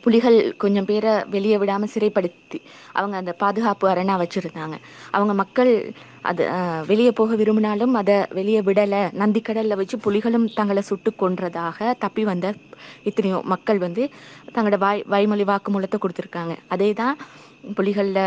புலிகள் 0.02 0.38
கொஞ்சம் 0.58 0.86
பேரை 0.86 1.24
வெளியே 1.30 1.58
விடாமல் 1.58 1.90
சிறைப்படுத்தி 1.94 2.60
அவங்க 2.94 3.16
அந்த 3.18 3.32
பாதுகாப்பு 3.34 3.86
அரணா 3.90 4.16
வச்சுருந்தாங்க. 4.22 4.76
அவங்க 5.12 5.34
மக்கள் 5.34 5.72
அது 6.22 6.44
வெளியே 6.88 7.12
போக 7.12 7.36
விரும்பினாலும் 7.36 7.94
அதை 7.94 8.16
வெளியே 8.30 8.62
விடலை. 8.62 9.02
நந்திக்கடலில் 9.14 9.76
வச்சு 9.76 9.98
புலிகளும் 9.98 10.54
தங்களை 10.54 10.82
சுட்டு 10.82 11.12
கொன்றதாக 11.20 11.94
தப்பி 12.00 12.24
வந்த 12.24 12.48
இத்தனையோ 13.04 13.42
மக்கள் 13.44 13.78
வந்து 13.78 14.06
தங்களோட 14.56 14.78
வாய் 14.78 15.04
வாய்மொழி 15.08 15.44
வாக்குமூலத்தை 15.44 16.00
கொடுத்துருக்காங்க. 16.00 16.56
அதே 16.68 16.94
தான் 16.94 17.18
புலிகளில் 17.76 18.24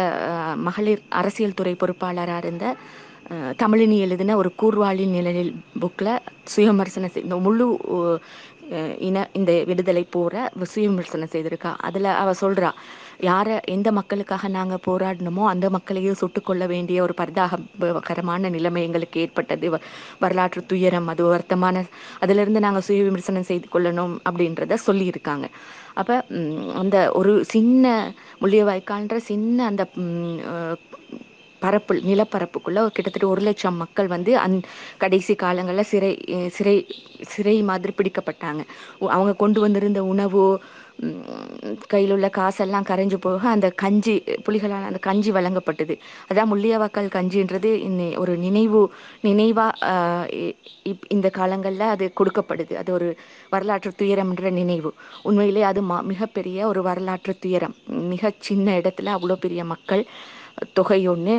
மகளிர் 0.58 1.02
அரசியல் 1.10 1.54
துறை 1.54 1.74
பொறுப்பாளராக 1.74 2.42
இருந்த 2.44 2.66
தமிழினி 3.58 3.98
எழுதின 3.98 4.36
ஒரு 4.36 4.50
கூர்வாளின் 4.62 5.14
நிழலில் 5.16 5.52
புக்கில் 5.80 6.10
சுயமர்சனம் 6.46 7.12
செய்- 7.14 7.22
இந்த 7.22 7.36
முழு 7.36 7.66
இன 8.98 9.28
இந்த 9.32 9.64
விடுதலை 9.64 10.04
போற 10.10 10.50
சுயவிமர்சனம் 10.74 11.32
செய்திருக்கா. 11.32 11.74
அதில் 11.78 12.04
அவ 12.04 12.30
சொல்றா 12.40 12.70
யாரை 13.20 13.60
எந்த 13.64 13.92
மக்களுக்காக 13.92 14.48
நாங்கள் 14.48 14.78
போராடினோமோ 14.86 15.44
அந்த 15.46 15.70
மக்களையும் 15.70 16.14
சுட்டுக்கொள்ள 16.14 16.66
வேண்டிய 16.66 17.02
ஒரு 17.02 17.14
பரிதாபகரமான 17.16 18.50
நிலைமை 18.50 18.82
எங்களுக்கு 18.82 19.20
ஏற்பட்டது. 19.20 19.70
வ- 19.70 19.80
வரலாற்று 20.20 20.66
துயரம் 20.66 21.06
அது 21.06 21.36
வருத்தமான 21.36 21.84
அதிலிருந்து 22.20 22.60
நாங்கள் 22.60 22.82
சுய 22.82 23.02
விமர்சனம் 23.02 23.42
செய்து 23.42 23.68
கொள்ளணும் 23.72 24.18
அப்படின்றத 24.30 24.76
சொல்லியிருக்காங்க. 24.86 25.44
அப்போ 25.94 26.24
அந்த 26.74 27.12
ஒரு 27.12 27.44
சின்ன 27.44 28.14
முள்ளியவாய்க்கால்ன்ற 28.40 29.16
சின்ன 29.16 29.64
அந்த 29.64 29.86
பரப்பு 31.62 31.94
நிலப்பரப்புக்குள்ள 31.94 32.86
கிட்டத்தட்ட 32.86 33.28
ஒரு 33.28 33.40
லட்சம் 33.40 33.76
மக்கள் 33.76 34.06
வந்து 34.06 34.38
அந் 34.38 34.58
கடைசி 34.96 35.34
காலங்களில் 35.34 35.82
சிறை 35.82 36.18
சிறை 36.50 36.86
சிறை 37.20 37.62
மாதிரி 37.62 37.92
பிடிக்கப்பட்டாங்க. 37.92 38.60
அவங்க 38.98 39.34
கொண்டு 39.34 39.60
வந்திருந்த 39.60 40.04
உணவு 40.04 40.60
கையில் 41.88 42.12
உள்ள 42.12 42.28
காசெல்லாம் 42.28 42.82
கரைஞ்சு 42.82 43.16
போக 43.16 43.48
அந்த 43.48 43.70
கஞ்சி 43.70 44.22
புலிகளால் 44.44 44.84
அந்த 44.84 44.98
கஞ்சி 44.98 45.30
வழங்கப்பட்டது. 45.30 45.98
அதான் 46.32 46.50
முள்ளியவாக்கால் 46.52 47.14
கஞ்சின்றது 47.14 48.18
ஒரு 48.18 48.36
நினைவு 48.36 48.92
நினைவா 49.22 49.70
இ- 50.42 50.56
இப்- 50.84 51.06
இந்த 51.08 51.28
காலங்களில் 51.28 51.90
அது 51.94 52.12
கொடுக்கப்படுது. 52.20 52.74
அது 52.74 52.92
ஒரு 52.92 53.16
வரலாற்று 53.50 53.92
துயரம்ன்ற 53.98 54.50
நினைவு. 54.50 54.94
உண்மையிலே 55.22 55.62
அது 55.62 55.82
ம- 55.82 56.02
மிகப்பெரிய 56.02 56.66
ஒரு 56.66 56.82
வரலாற்று 56.82 57.36
துயரம். 57.38 57.74
மிக 57.86 58.32
சின்ன 58.38 58.78
இடத்துல 58.78 59.16
அவ்வளோ 59.16 59.34
பெரிய 59.34 59.64
மக்கள் 59.64 60.06
தொகை 60.74 61.00
ஒன்று 61.08 61.34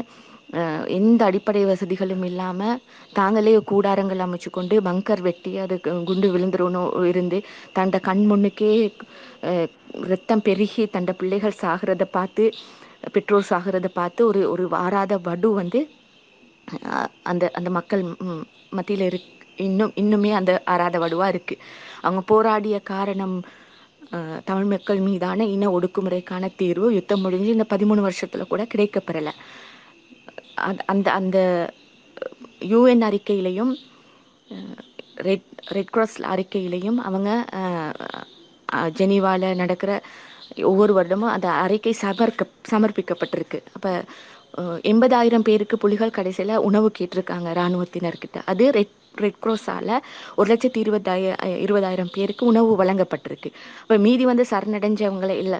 எந்த 0.95 1.21
அடிப்படை 1.25 1.61
வசதிகளும் 1.65 2.23
இல்லாமல் 2.23 2.79
தாங்களே 3.13 3.53
கூடாரங்கள் 3.69 4.23
அமைச்சு 4.25 4.49
கொண்டு 4.49 4.75
பங்கர் 4.81 5.23
வெட்டி 5.23 5.51
அது 5.57 5.75
குண்டு 6.03 6.27
விழுந்துருன்னு 6.27 6.83
இருந்து 7.05 7.37
தண்ட 7.73 7.99
கண் 7.99 8.23
முன்னுக்கே 8.25 8.71
ரத்தம் 10.11 10.43
பெருகி 10.43 10.83
தண்ட 10.87 11.11
பிள்ளைகள் 11.13 11.59
சாகிறத 11.61 12.05
பார்த்து 12.11 12.45
பெற்றோர் 13.13 13.49
சாகிறத 13.49 13.87
பார்த்து 13.93 14.21
ஒரு 14.27 14.41
ஒரு 14.49 14.65
வாராத 14.67 15.13
வடு 15.19 15.49
வந்து 15.53 15.79
அந்த 17.23 17.45
அந்த 17.53 17.69
மக்கள் 17.69 18.03
மத்தியில் 18.71 19.07
இருக் 19.07 19.29
இன்னும் 19.57 19.93
இன்னுமே 19.95 20.31
அந்த 20.31 20.51
ஆறாத 20.65 20.97
வடுவாக 20.99 21.33
இருக்குது 21.33 21.63
அவங்க 22.01 22.21
போராடிய 22.27 22.75
காரணம் 22.85 23.35
தமிழ் 24.45 24.63
மக்கள் 24.63 24.99
மீதான 24.99 25.45
இன 25.45 25.79
ஒடுக்குமுறைக்கான 25.79 26.55
தீர்வு 26.55 26.93
யுத்தம் 26.93 27.21
முடிஞ்சு 27.21 27.47
இந்த 27.47 27.65
பதிமூணு 27.69 27.99
வருஷத்தில் 27.99 28.47
கூட 28.47 28.63
கிடைக்கப்பெறலை. 28.63 29.31
அந்த- 30.55 30.83
அந்த 30.87 31.11
அந்த 31.11 31.69
யூஎன் 32.59 33.01
அறிக்கையிலையும் 33.01 33.75
ரெட் 35.15 35.43
ரெட் 35.67 35.89
கிராஸ் 35.89 36.21
அறிக்கையிலையும் 36.21 36.95
அவங்க 36.95 37.45
ஜெனீவாவில் 38.73 39.55
நடக்கிற 39.55 40.03
ஒவ்வொரு 40.63 41.01
வருடமும் 41.01 41.29
அந்த 41.29 41.51
அறிக்கை 41.51 41.91
சமர்க்க 41.91 42.47
சமர்ப்பிக்கப்பட்டிருக்கு. 42.71 43.63
அப்போ 43.73 44.03
எண்பதாயிரம் 44.81 45.39
பேருக்கு 45.39 45.77
புலிகள் 45.77 46.09
கடைசியில் 46.09 46.55
உணவு 46.55 46.91
கேட்டிருக்காங்க 46.99 47.51
இராணுவத்தினர்கிட்ட. 47.53 48.41
அது 48.45 48.71
ரெட் 48.71 49.01
ரெட் 49.23 49.39
கிராஸால் 49.43 49.93
ஒரு 50.35 50.47
லட்சத்தி 50.51 50.79
இருபதாய 50.83 51.35
இருபதாயிரம் 51.65 52.11
பேருக்கு 52.13 52.45
உணவு 52.45 52.83
வழங்கப்பட்டிருக்கு. 52.83 53.49
இப்போ 53.81 53.97
மீதி 53.97 54.25
வந்து 54.25 54.45
சரணடைஞ்சவங்களை 54.51 55.35
இல்லை 55.43 55.59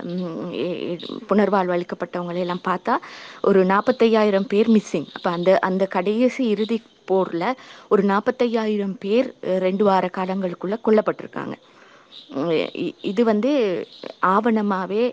புனர்வாழ்வு 1.29 1.75
அளிக்கப்பட்டவங்களை 1.75 2.41
எல்லாம் 2.45 2.65
பார்த்தா 2.69 2.95
ஒரு 3.41 3.62
நாற்பத்தையாயிரம் 3.65 4.50
பேர் 4.53 4.72
மிஸ்ஸிங் 4.77 5.10
அப்போ 5.13 5.29
அந்த 5.29 5.60
அந்த 5.69 5.86
கடைசி 5.98 6.48
இறுதி 6.48 6.79
போரில் 7.05 7.50
ஒரு 7.88 8.03
நாற்பத்தையாயிரம் 8.03 8.98
பேர் 9.00 9.29
ரெண்டு 9.67 9.83
வார 9.83 10.10
காலங்களுக்குள்ளே 10.17 10.77
கொல்லப்பட்டிருக்காங்க. 10.88 11.55
இது 13.01 13.22
வந்து 13.24 13.51
ஆவணமாகவே 14.36 15.03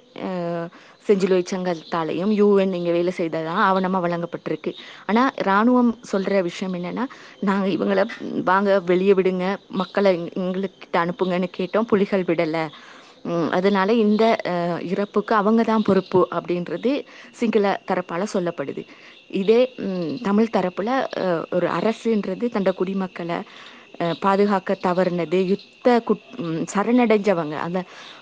செஞ்சிலுவை 1.11 1.43
சங்கத்தாலையும் 1.52 2.33
யூஎன் 2.40 2.76
இங்கே 2.79 2.93
வேலை 2.99 3.12
செய்ததான் 3.19 3.62
ஆவணமாக 3.69 4.05
வழங்கப்பட்டிருக்கு. 4.07 4.73
ஆனால் 5.09 5.33
இராணுவம் 5.45 5.93
சொல்கிற 6.12 6.43
விஷயம் 6.49 6.76
என்னென்னா 6.79 7.05
நாங்கள் 7.49 7.75
இவங்களை 7.76 8.05
வாங்க 8.50 8.79
வெளியே 8.93 9.17
விடுங்க 9.19 9.47
மக்களை 9.83 10.12
எங்களுக்கிட்ட 10.40 10.99
அனுப்புங்கன்னு 11.05 11.50
கேட்டோம் 11.59 11.90
புலிகள் 11.93 12.29
விடலை. 12.31 12.64
அதனால 13.57 13.93
இந்த 14.05 14.25
இறப்புக்கு 14.93 15.33
அவங்க 15.40 15.62
தான் 15.71 15.87
பொறுப்பு 15.88 16.21
அப்படின்றது 16.37 16.93
சிங்கள 17.38 17.73
தரப்பால் 17.88 18.33
சொல்லப்படுது. 18.35 18.83
இதே 19.40 19.59
தமிழ் 20.29 20.55
தரப்பில் 20.57 20.95
ஒரு 21.57 21.67
அரசுன்றது 21.79 22.47
தண்ட 22.55 22.71
குடிமக்களை 22.79 23.38
பாதுகாக்க 24.25 24.76
தவறுனது 24.87 25.38
யுத்த 25.50 25.87
குட் 26.09 26.26
சரணடைஞ்சவங்க 26.73 27.57
அந்த 27.67 27.81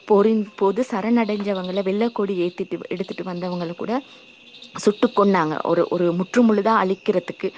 போரின் 0.09 0.43
போது 0.57 0.81
சரணடைஞ்சவங்களை 0.91 1.83
வெள்ளக்கொடி 1.85 2.35
ஏற்றிட்டு 2.45 2.77
எடுத்துட்டு 2.89 3.25
வந்தவங்களை 3.25 3.75
கூட 3.75 3.93
சுட்டு 4.77 5.07
கொன்னாங்க. 5.11 5.55
ஒரு 5.65 5.83
ஒரு 5.91 6.07
முற்றுமுழுதாக 6.19 6.83
அழிக்கிறதுக்கு 6.83 7.49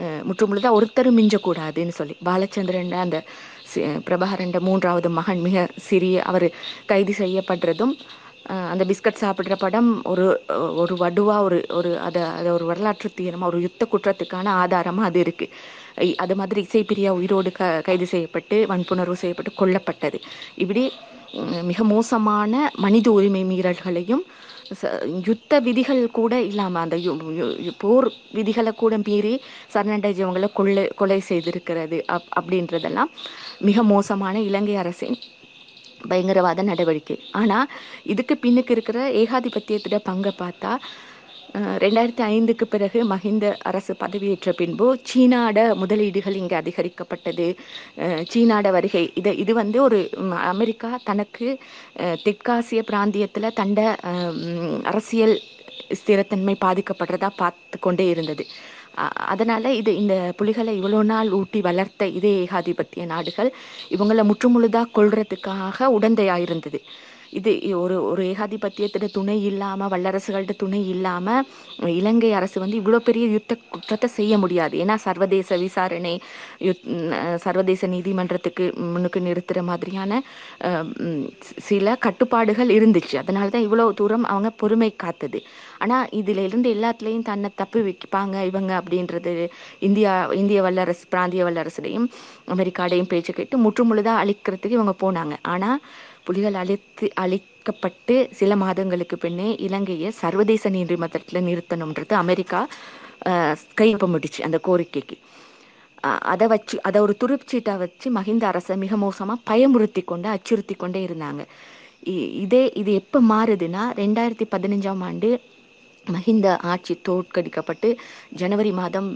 அஹ், 0.00 0.22
முற்றுமுழுதா 0.28 0.70
ஒருத்தரும் 0.72 1.18
மிஞ்சக்கூடாதுன்னு 1.18 1.94
சொல்லி. 1.98 2.14
பாலச்சந்திரன் 2.24 2.92
அந்த 3.00 3.18
பிரபாகரண்ட 4.06 4.58
மூன்றாவது 4.60 5.08
மகன் 5.18 5.40
மிக 5.40 5.56
சிறிய 5.86 6.16
அவர் 6.30 6.46
கைது 6.86 7.12
செய்யப்படுறதும் 7.14 7.94
அந்த 8.70 8.82
பிஸ்கட் 8.88 9.20
சாப்பிட்ற 9.20 9.54
படம் 9.56 9.88
ஒரு 10.04 10.24
ஒரு 10.82 10.94
வடுவா 11.00 11.36
ஒரு 11.46 11.58
ஒரு 11.78 11.90
அதை 12.00 12.22
அதை 12.36 12.50
ஒரு 12.52 12.64
வரலாற்று 12.64 13.08
தீரமாக 13.16 13.50
ஒரு 13.50 13.60
யுத்த 13.64 13.82
குற்றத்துக்கான 13.86 14.52
ஆதாரமாக 14.60 15.08
அது 15.08 15.18
இருக்கு. 15.20 15.46
அது 16.18 16.34
மாதிரி 16.36 16.60
இசைப்பிரியா 16.64 17.10
உயிரோடு 17.18 17.50
க 17.52 17.82
கைது 17.82 18.06
செய்யப்பட்டு 18.06 18.56
வன்புணர்வு 18.66 19.16
செய்யப்பட்டு 19.16 19.52
கொல்லப்பட்டது. 19.56 20.20
இப்படி 20.56 20.82
மிக 21.62 21.84
மோசமான 21.86 22.52
மனித 22.76 23.10
உரிமை 23.10 23.42
மீறல்களையும் 23.44 24.24
ச 24.72 24.84
யுத்த 25.26 25.58
விதிகள் 25.60 26.02
கூட 26.10 26.34
இல்லாமல் 26.42 26.82
அந்த 26.82 26.96
போர் 27.78 28.06
விதிகளை 28.32 28.72
கூட 28.74 28.94
மீறி 28.98 29.34
சரணடைஞ்சவங்கள 29.74 30.48
கொள்ளை 30.52 30.84
கொலை 30.96 31.20
செய்திருக்கிறது 31.28 31.98
அப் 32.06 32.28
அப்படின்றதெல்லாம் 32.38 33.10
மிக 33.60 33.82
மோசமான 33.92 34.40
இலங்கை 34.40 34.76
அரசின் 34.76 35.16
பயங்கரவாத 36.04 36.62
நடவடிக்கை. 36.62 37.16
ஆனால் 37.32 37.68
இதுக்கு 38.04 38.34
பின்னுக்கு 38.36 38.70
இருக்கிற 38.70 38.98
ஏகாதிபத்தியத்திட 39.22 39.96
பங்கை 40.02 40.32
பார்த்தா 40.38 40.72
ரெண்டாயிரத்தி 41.84 42.22
ஐந்துக்கு 42.34 42.64
பிறகு 42.72 42.98
மஹிந்த 43.12 43.46
அரசு 43.68 43.92
பதவியேற்ற 44.02 44.50
பின்பு 44.60 44.86
சீனாட 45.10 45.58
முதலீடுகள் 45.82 46.38
இங்கே 46.40 46.56
அதிகரிக்கப்பட்டது. 46.62 47.46
சீனாட 48.32 48.70
வருகை. 48.76 49.04
இது 49.20 49.32
இது 49.42 49.52
வந்து 49.60 49.78
ஒரு 49.86 49.98
அமெரிக்கா 50.52 50.90
தனக்கு 51.10 51.48
தெற்காசிய 52.26 52.82
பிராந்தியத்தில் 52.90 53.56
தண்ட 53.60 53.80
அரசியல் 54.92 55.36
ஸ்திரத்தன்மை 56.00 56.56
பாதிக்கப்படுறதா 56.66 57.30
பார்த்து 57.42 57.78
கொண்டே 57.86 58.06
இருந்தது. 58.14 58.44
அதனால் 58.98 59.26
அதனால 59.32 59.72
இது 59.80 59.90
இந்த 60.02 60.14
புலிகளை 60.38 60.72
இவ்வளோ 60.80 61.00
நாள் 61.10 61.30
ஊட்டி 61.38 61.60
வளர்த்த 61.66 62.06
இதே 62.18 62.30
ஏகாதிபத்திய 62.44 63.02
நாடுகள் 63.06 63.50
இவங்களை 63.96 64.22
முற்றுமுழுதாக 64.30 64.92
கொள்றதுக்காக 64.98 65.88
உடந்தையாயிருந்தது. 65.96 66.78
இது 67.36 67.52
ஒரு 67.78 67.96
ஒரு 68.04 68.22
ஏகாதிபத்தியத்திட 68.24 69.06
துணை 69.10 69.44
இல்லாம 69.44 69.88
வல்லரசுகள்கிட்ட 69.88 70.54
துணை 70.56 70.80
இல்லாம 70.88 71.26
இலங்கை 71.96 72.30
அரசு 72.32 72.56
வந்து 72.60 72.80
இவ்வளோ 72.80 72.98
பெரிய 73.00 73.26
யுத்த 73.28 73.52
குற்றத்தை 73.70 74.08
செய்ய 74.10 74.34
முடியாது. 74.38 74.74
ஏன்னா 74.84 74.94
சர்வதேச 75.06 75.56
விசாரணை 75.56 76.14
யுத்- 76.60 76.84
சர்வதேச 77.38 77.86
நீதிமன்றத்துக்கு 77.86 78.64
முன்னுக்கு 78.86 79.20
நிறுத்துற 79.20 79.62
மாதிரியான 79.62 80.12
சில 81.62 81.96
கட்டுப்பாடுகள் 82.06 82.70
இருந்துச்சு. 82.70 83.14
அதனால 83.16 83.48
தான் 83.48 83.66
இவ்வளோ 83.68 83.86
தூரம் 83.94 84.26
அவங்க 84.26 84.50
பொறுமை 84.62 84.90
காத்தது. 84.96 85.40
ஆனா 85.78 85.96
இதுல 86.20 86.42
இருந்து 86.42 86.68
எல்லாத்துலயும் 86.74 87.22
தன்னை 87.22 87.50
தப்பி 87.54 87.80
வைப்பாங்க 87.82 88.44
இவங்க 88.44 88.72
அப்படின்றது 88.80 89.32
இந்தியா 89.80 90.12
இந்திய 90.34 90.58
வல்லரசு 90.62 91.04
பிராந்திய 91.08 91.44
வல்லரசுடையும் 91.44 92.06
அமெரிக்காடையும் 92.54 93.08
பேச்சு 93.08 93.32
கேட்டு 93.32 93.56
முற்றுமுழுதா 93.64 94.14
அழிக்கிறதுக்கு 94.22 94.78
இவங்க 94.78 94.94
போனாங்க. 95.04 95.34
ஆனா 95.54 95.70
புலிகள் 96.26 96.54
அழித்து 96.54 97.06
அழிக்கப்பட்டு 97.20 98.16
சில 98.32 98.56
மாதங்களுக்கு 98.56 99.18
பின்னே 99.18 99.54
இலங்கையை 99.60 100.10
சர்வதேச 100.16 100.68
நீதிமன்றத்தில் 100.70 101.44
நிறுத்தணுன்றது 101.44 102.14
அமெரிக்கா 102.16 102.60
அஹ், 103.26 103.56
முடிச்சு 104.08 104.44
அந்த 104.44 104.60
கோரிக்கைக்கு. 104.64 105.16
அதை 106.32 106.46
வச்சு 106.46 106.76
அதை 106.82 107.00
ஒரு 107.00 107.16
துருப்சீட்டை 107.20 107.76
வச்சு 107.78 108.10
மஹிந்த 108.12 108.44
அரசை 108.44 108.76
மிக 108.76 108.96
மோசமாக 108.96 109.44
பயமுறுத்தி 109.50 110.04
கொண்டு 110.04 110.28
அச்சுறுத்தி 110.28 110.74
கொண்டே 110.74 111.06
இருந்தாங்க. 111.06 111.42
இ- 112.06 112.30
இதே 112.44 112.64
இது 112.74 112.92
எப்போ 112.94 113.20
மாறுதுன்னா 113.24 113.84
ரெண்டாயிரத்தி 113.96 114.46
பதினஞ்சாம் 114.52 115.02
ஆண்டு 115.02 115.30
மஹிந்த 116.06 116.48
ஆட்சி 116.64 116.94
தோற்கடிக்கப்பட்டு 117.08 117.88
ஜனவரி 118.34 118.72
மாதம் 118.72 119.08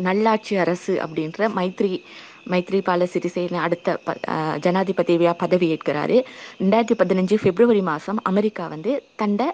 நல்லாட்சி 0.00 0.56
அரசு 0.56 0.94
அப்படின்ற 1.04 1.48
மைத்ரி 1.56 1.92
மைத்ரிபால 2.46 3.08
சிறிசேன 3.12 3.60
அடுத்த 3.60 3.96
ப- 4.04 4.18
அஹ், 4.28 4.56
பதவி 5.42 5.68
ஏற்கிறாரு. 5.68 6.18
ரெண்டாயிரத்தி 6.60 6.96
பதினஞ்சு 7.02 7.38
பிப்ரவரி 7.42 7.82
மாதம் 7.82 8.20
அமெரிக்கா 8.24 8.66
வந்து 8.68 8.92
தண்டை 9.16 9.48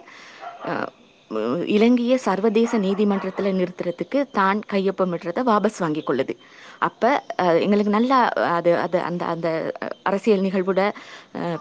இலங்கையை 1.67 2.17
சர்வதேச 2.17 2.77
நீதிமன்றத்தில் 2.77 3.57
நிறுத்துறதுக்கு 3.57 4.27
தான் 4.31 4.59
கையொப்பமிடுறதை 4.71 5.41
வாபஸ் 5.43 5.77
வாங்கி 5.79 6.03
கொள்ளுது. 6.03 6.33
அப்போ 6.79 7.09
எங்களுக்கு 7.59 7.91
நல்லா 7.91 8.17
அது 8.51 8.77
அது 8.77 8.99
அந்த 9.01 9.25
அந்த 9.25 9.47
அரசியல் 10.03 10.41
நிகழ்வோட 10.41 10.81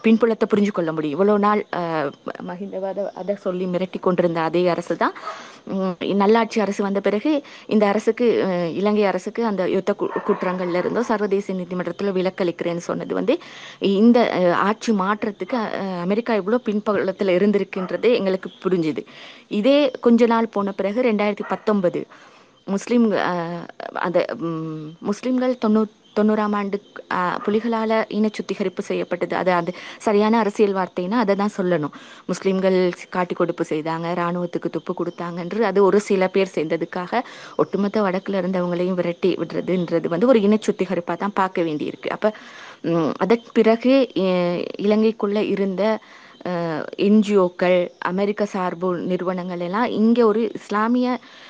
பின்புலத்தை 0.04 0.46
புரிஞ்சு 0.46 0.70
கொள்ள 0.70 0.92
முடியும். 0.92 1.16
இவ்வளோ 1.16 1.38
நாள் 1.38 1.62
மஹிந்தவாத 2.48 3.06
அதை 3.14 3.36
சொல்லி 3.36 3.66
மிரட்டி 3.66 4.00
கொண்டிருந்த 4.00 4.40
அதே 4.42 4.68
அரசு 4.68 4.96
தான் 4.96 5.14
நல்லாட்சி 6.16 6.60
அரசு 6.60 6.82
வந்த 6.82 7.00
பிறகு 7.00 7.42
இந்த 7.66 7.86
அரசுக்கு 7.86 8.26
இலங்கை 8.74 9.04
அரசுக்கு 9.04 9.44
அந்த 9.44 9.68
யுத்த 9.68 9.94
கு- 9.98 10.10
குற்றங்கள்ல 10.26 10.76
இருந்தோ 10.76 11.02
சர்வதேச 11.02 11.52
நீதிமன்றத்தில் 11.52 12.12
விலக்களிக்கிறேன்னு 12.12 12.76
சொன்னது 12.80 13.14
வந்து 13.14 13.36
இந்த 13.80 14.18
ஆட்சி 14.62 14.92
மாற்றத்துக்கு 14.92 15.58
அமெரிக்கா 16.00 16.34
எவ்வளோ 16.34 16.58
பின்புலத்தில் 16.58 17.36
இருந்திருக்குன்றது 17.38 18.14
எங்களுக்கு 18.14 18.50
புரிஞ்சுது. 18.64 19.04
இதே 19.48 19.78
கொஞ்ச 20.00 20.26
நாள் 20.26 20.48
போன 20.48 20.72
பிறகு 20.72 21.02
ரெண்டாயிரத்தி 21.02 21.46
பத்தொன்பது 21.48 22.02
முஸ்லீம் 22.66 23.06
அந்த 24.00 24.18
முஸ்லீம்கள் 25.02 25.54
தொண்ணூத் 25.66 25.94
தொண்ணூறாம் 26.18 26.56
ஆண்டு 26.60 26.78
புலிகளால் 27.44 27.96
இன 28.16 28.30
சுத்திகரிப்பு 28.36 28.82
செய்யப்பட்டது. 28.88 29.34
அது 29.40 29.50
அது 29.58 29.70
சரியான 30.06 30.34
அரசியல் 30.42 30.76
வார்த்தைன்னா 30.78 31.18
அதை 31.24 31.34
தான் 31.42 31.54
சொல்லணும். 31.58 31.94
முஸ்லீம்கள் 32.30 32.78
காட்டி 33.16 33.34
கொடுப்பு 33.40 33.64
செய்தாங்க 33.72 34.06
ராணுவத்துக்கு 34.20 34.74
துப்பு 34.76 34.94
கொடுத்தாங்கன்று 35.00 35.62
அது 35.70 35.78
ஒரு 35.88 36.00
சில 36.08 36.28
பேர் 36.36 36.54
செய்ததுக்காக 36.56 37.22
ஒட்டுமொத்த 37.62 38.02
வடக்குல 38.06 38.40
இருந்தவங்களையும் 38.42 38.98
விரட்டி 39.00 39.32
விடுறதுன்றது 39.42 40.08
வந்து 40.14 40.30
ஒரு 40.32 40.40
இன 40.46 40.58
சுத்திகரிப்பாக 40.68 41.18
தான் 41.24 41.36
பார்க்க 41.40 41.66
வேண்டியிருக்கு. 41.68 42.10
அப்போ 42.16 42.30
அதன் 43.24 43.46
பிறகு 43.58 43.92
இலங்கைக்குள்ளே 44.86 45.42
இருந்த 45.54 45.82
என்ஜிஓக்கள் 47.02 47.76
அமெரிக்க 48.06 48.46
சார்பு 48.46 48.88
நிறுவனங்கள் 49.06 49.60
எல்லாம் 49.60 49.88
இங்க 49.96 50.26
ஒரு 50.26 50.42
இஸ்லாமிய 50.54 51.08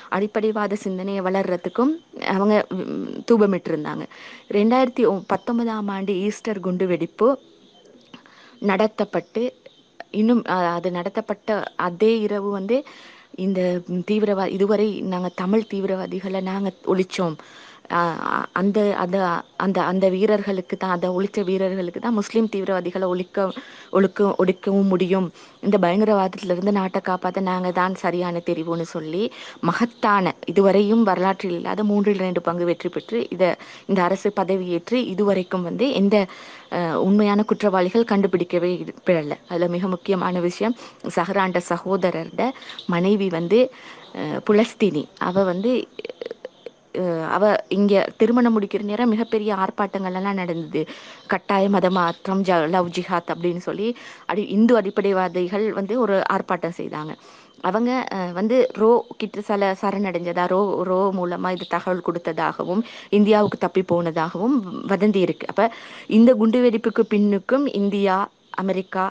அடிப்படைவாத 0.09 0.75
சிந்தனையை 0.77 1.21
வளர்றதுக்கும் 1.23 1.91
அவங்க 2.29 2.55
தூபமிட்டு 3.27 3.69
இருந்தாங்க 3.69 4.05
ரெண்டாயிரத்தி 4.51 5.05
ஒ- 5.07 5.23
பத்தொன்பதாம் 5.27 5.89
ஆண்டு 5.89 6.13
ஈஸ்டர் 6.23 6.59
குண்டு 6.59 6.87
வெடிப்பு 6.87 7.29
நடத்தப்பட்டு 8.61 9.43
இன்னும் 10.11 10.43
அஹ், 10.47 10.71
அது 10.75 10.91
நடத்தப்பட்ட 10.91 11.49
அதே 11.83 12.19
இரவு 12.19 12.49
வந்து 12.51 12.77
இந்த 13.37 13.59
தீவிரவா 14.07 14.45
இதுவரை 14.49 15.01
நாங்க 15.07 15.29
தமிழ் 15.35 15.69
தீவிரவாதிகளை 15.71 16.41
நாங்க 16.43 16.69
ஒழிச்சோம். 16.85 17.35
அந்த 18.59 18.79
அந்த 19.03 19.17
அந்த 19.65 19.77
அந்த 19.91 20.05
வீரர்களுக்கு 20.15 20.75
தான் 20.77 20.93
அதை 20.95 21.07
ஒழிச்ச 21.17 21.39
வீரர்களுக்கு 21.49 21.99
தான் 21.99 22.17
முஸ்லீம் 22.19 22.49
தீவிரவாதிகளை 22.53 23.07
ஒழிக்க 23.13 23.37
ஒழுக்க 23.97 24.27
ஒடுக்கவும் 24.41 24.91
முடியும். 24.93 25.27
இந்த 25.63 25.77
பயங்கரவாதத்திலிருந்து 25.85 26.73
நாட்டை 26.79 27.01
காப்பாற்ற 27.01 27.41
நாங்கள் 27.49 27.75
தான் 27.79 27.95
சரியான 28.03 28.41
தெரிவுன்னு 28.49 28.85
சொல்லி 28.95 29.23
மகத்தான 29.69 30.33
இதுவரையும் 30.53 31.03
வரலாற்றில் 31.09 31.57
இல்லாத 31.59 31.83
மூன்றில் 31.91 32.21
இரண்டு 32.23 32.43
பங்கு 32.47 32.67
வெற்றி 32.71 32.91
பெற்று 32.95 33.19
இதை 33.35 33.49
இந்த 33.89 33.99
அரசு 34.07 34.31
பதவியேற்று 34.39 34.99
இதுவரைக்கும் 35.13 35.67
வந்து 35.69 35.87
எந்த 36.01 36.15
உண்மையான 37.07 37.43
குற்றவாளிகள் 37.51 38.09
கண்டுபிடிக்கவே 38.11 38.71
பிழல 39.07 39.35
அதில் 39.51 39.73
மிக 39.75 39.87
முக்கியமான 39.87 40.39
விஷயம் 40.39 40.75
சஹராண்ட 41.17 41.61
சகோதரர்ட 41.71 42.41
மனைவி 42.95 43.29
வந்து 43.37 43.59
புலஸ்தீனி. 44.47 45.03
அவ 45.27 45.43
வந்து 45.43 45.71
அவ 47.29 47.43
இங்க 47.71 47.91
திருமணம் 48.19 48.55
முடிக்கிற 48.55 48.83
நேரம் 48.83 49.11
மிகப்பெரிய 49.13 49.51
ஆர்ப்பாட்டங்கள் 49.63 50.17
எல்லாம் 50.19 50.39
நடந்தது. 50.39 50.81
கட்டாய 51.33 51.65
மத 51.69 51.87
மாற்றம் 51.97 52.41
ஜ 52.43 52.71
லவ் 52.73 52.93
ஜிஹாத் 52.95 53.31
அப்படின்னு 53.33 53.63
சொல்லி 53.67 53.87
அடி 54.29 54.43
இந்து 54.55 54.73
அடிப்படைவாதிகள் 54.79 55.67
வந்து 55.79 55.95
ஒரு 56.03 56.15
ஆர்ப்பாட்டம் 56.35 56.79
செய்தாங்க. 56.79 57.13
அவங்க 57.63 57.91
வந்து 58.37 58.57
ரோ 58.81 58.89
கிட்ட 59.21 59.41
சில 59.43 59.71
சரணடைஞ்சதா 59.81 60.43
ரோ 60.53 60.59
ரோ 60.89 60.99
மூலமா 61.17 61.49
இது 61.55 61.65
தகவல் 61.73 62.05
கொடுத்ததாகவும் 62.05 62.81
இந்தியாவுக்கு 63.17 63.57
தப்பி 63.57 63.83
போனதாகவும் 63.85 64.55
வதந்தி 64.91 65.21
இருக்கு 65.25 65.47
அப்ப 65.47 65.63
இந்த 66.17 66.33
குண்டுவெடிப்புக்கு 66.41 67.03
பின்னுக்கும் 67.13 67.65
இந்தியா 67.81 68.17
அமெரிக்கா 68.61 69.03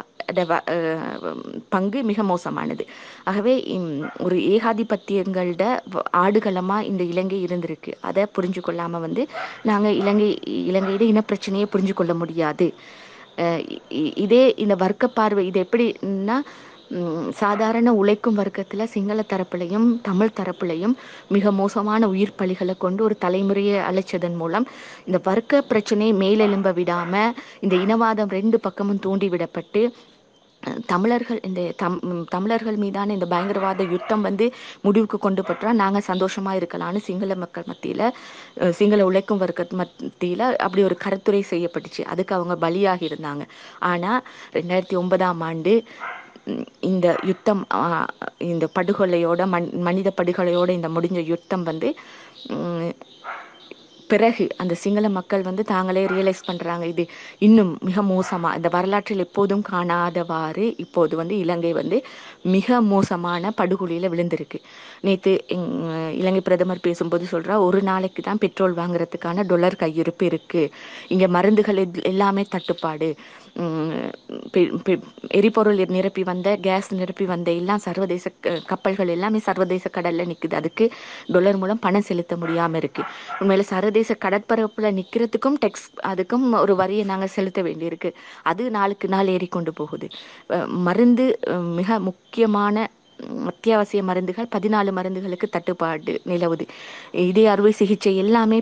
பங்கு 1.69 2.03
மிக 2.03 2.23
மோசமானது. 2.23 2.85
ஆகவே 3.25 3.55
ஒரு 4.19 4.37
ஏகாதிபத்தியங்களோட 4.55 5.65
வ- 5.95 6.07
ஆடுகளமா 6.17 6.81
இந்த 6.83 7.03
இலங்கை 7.03 7.45
இருந்திருக்கு. 7.45 7.93
அதை 8.01 8.27
புரிஞ்சு 8.37 8.61
கொள்ளாம 8.61 8.91
வந்து 8.91 9.25
நாங்க 9.63 9.91
இலங்கை 9.91 10.31
இலங்கையோட 10.71 11.05
இனப்பிரச்சனையை 11.13 11.67
புரிஞ்சு 11.73 11.93
கொள்ள 11.93 12.15
முடியாது. 12.15 12.69
இதே 14.17 14.55
இந்த 14.57 14.75
வர்க்க 14.75 15.09
பார்வை 15.09 15.47
இது 15.47 15.67
எப்படின்னா 15.67 16.37
சாதாரண 17.33 17.93
உழைக்கும் 17.93 18.39
வர்க்கத்துல 18.39 18.85
சிங்கள 18.85 19.25
தரப்புலையும் 19.29 20.01
தமிழ் 20.03 20.37
தரப்புலையும் 20.37 20.95
மிக 21.29 21.53
மோசமான 21.53 22.09
உயிர் 22.09 22.39
பலிகளை 22.39 22.77
கொண்டு 22.77 23.05
ஒரு 23.05 23.17
தலைமுறையை 23.21 23.77
அழைச்சதன் 23.91 24.37
மூலம் 24.37 24.67
இந்த 25.07 25.21
வர்க்க 25.25 25.63
பிரச்சனையை 25.63 26.15
மேலெழும்ப 26.17 26.73
விடாம 26.81 27.15
இந்த 27.61 27.77
இனவாதம் 27.77 28.29
ரெண்டு 28.29 28.61
பக்கமும் 28.61 28.99
தூண்டி 28.99 29.29
விடப்பட்டு 29.29 29.83
தமிழர்கள் 30.87 31.41
இந்த 31.49 31.61
தம் 31.77 31.99
தமிழர்கள் 32.35 32.79
மீதான 32.85 33.13
இந்த 33.17 33.27
பயங்கரவாத 33.33 33.83
யுத்தம் 33.93 34.25
வந்து 34.29 34.47
முடிவுக்கு 34.87 35.19
கொண்டு 35.19 35.43
பற்றா 35.43 35.73
நாங்கள் 35.83 36.07
சந்தோஷமாக 36.11 36.59
இருக்கலாம்னு 36.61 37.01
சிங்கள 37.09 37.35
மக்கள் 37.43 37.69
மத்தியில் 37.71 38.07
சிங்கள 38.79 39.01
உழைக்கும் 39.09 39.43
வர்க்க 39.43 39.81
மத்தியில் 39.81 40.47
அப்படி 40.67 40.83
ஒரு 40.89 40.97
கருத்துரை 41.05 41.43
செய்யப்பட்டுச்சு. 41.53 42.05
அதுக்கு 42.13 42.37
அவங்க 42.39 42.57
பலியாகி 42.67 43.07
இருந்தாங்க. 43.11 43.45
ஆனால் 43.91 44.21
ரெண்டாயிரத்தி 44.59 44.99
ஒன்பதாம் 45.03 45.43
ஆண்டு 45.49 45.75
இந்த 46.91 47.07
யுத்தம் 47.31 47.63
இந்த 48.53 48.67
படுகொலையோட 48.77 49.43
மன் 49.55 49.67
மனித 49.89 50.09
படுகொலையோட 50.21 50.71
இந்த 50.79 50.89
முடிஞ்ச 50.89 51.21
யுத்தம் 51.33 51.65
வந்து 51.71 51.89
பிறகு 54.13 54.45
அந்த 54.63 54.75
சிங்கள 54.83 55.07
மக்கள் 55.17 55.43
வந்து 55.49 55.63
தாங்களே 55.73 56.03
ரியலைஸ் 56.13 56.43
பண்ணுறாங்க 56.49 56.85
இது 56.93 57.05
இன்னும் 57.47 57.73
மிக 57.89 58.03
மோசமாக 58.13 58.59
இந்த 58.59 58.69
வரலாற்றில் 58.77 59.25
எப்போதும் 59.27 59.65
காணாதவாறு 59.71 60.67
இப்போது 60.85 61.17
வந்து 61.21 61.35
இலங்கை 61.45 61.73
வந்து 61.81 61.99
மிக 62.57 62.81
மோசமான 62.93 63.53
படுகொலியில் 63.61 64.11
விழுந்திருக்கு. 64.15 64.61
நேற்று 65.07 65.33
இலங்கை 66.21 66.43
பிரதமர் 66.49 66.85
பேசும்போது 66.87 67.27
சொல்கிறா 67.35 67.57
ஒரு 67.67 67.81
நாளைக்கு 67.91 68.23
தான் 68.23 68.43
பெட்ரோல் 68.45 68.79
வாங்குறதுக்கான 68.81 69.45
டொலர் 69.51 69.81
கையிருப்பு 69.83 70.25
இருக்குது 70.31 70.71
இங்கே 71.15 71.29
மருந்துகள் 71.37 71.81
எல்லாமே 72.13 72.45
தட்டுப்பாடு. 72.55 73.11
எரிபொருள் 75.39 75.81
நிரப்பி 75.95 76.23
வந்த 76.23 76.49
கேஸ் 76.67 76.89
நிரப்பி 76.95 77.25
வந்த 77.25 77.49
எல்லாம் 77.61 77.83
சர்வதேச 77.87 78.25
கப்பல்கள் 78.71 79.13
எல்லாமே 79.15 79.39
சர்வதேச 79.39 79.85
கடல்ல 79.97 80.27
நிக்குது. 80.31 80.55
அதுக்கு 80.61 80.85
டொலர் 81.33 81.59
மூலம் 81.63 81.83
பணம் 81.87 82.07
செலுத்த 82.09 82.37
முடியாம 82.37 82.77
இருக்கு. 82.83 83.03
உண்மையில 83.41 83.67
சர்வதேச 83.73 84.17
கடற்பரப்புல 84.25 84.93
நிக்கிறதுக்கும் 84.99 85.59
டெக்ஸ் 85.65 85.89
அதுக்கும் 86.13 86.47
ஒரு 86.63 86.77
வரியை 86.77 87.05
நாங்க 87.05 87.29
செலுத்த 87.37 87.63
வேண்டியிருக்கு. 87.63 88.13
அது 88.43 88.65
நாளுக்கு 88.71 89.09
நாள் 89.09 89.33
ஏறிக்கொண்டு 89.37 89.73
போகுது. 89.73 90.09
மருந்து 90.89 91.27
மிக 91.79 91.99
முக்கியமான 92.09 92.77
அத்தியாவசிய 93.51 94.01
மருந்துகள் 94.03 94.53
பதினாலு 94.55 94.91
மருந்துகளுக்கு 94.99 95.47
தட்டுப்பாடு 95.49 96.13
நிலவுது. 96.31 96.65
இதய 97.29 97.51
அறுவை 97.51 97.73
சிகிச்சை 97.73 98.13
எல்லாமே 98.17 98.59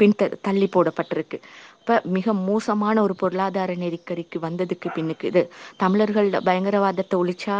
பின் 0.00 0.14
தள்ளி 0.46 0.66
போடப்பட்டிருக்கு. 0.74 1.38
இப்போ 1.80 1.94
மிக 2.14 2.32
மோசமான 2.46 2.96
ஒரு 3.02 3.14
பொருளாதார 3.20 3.74
நெருக்கடிக்கு 3.74 4.38
வந்ததுக்கு 4.42 4.88
பின்னுக்கு 4.96 5.26
இது 5.30 5.42
தமிழர்கள் 5.76 6.28
பயங்கரவாதத்தை 6.48 7.16
ஒழிச்சா 7.20 7.56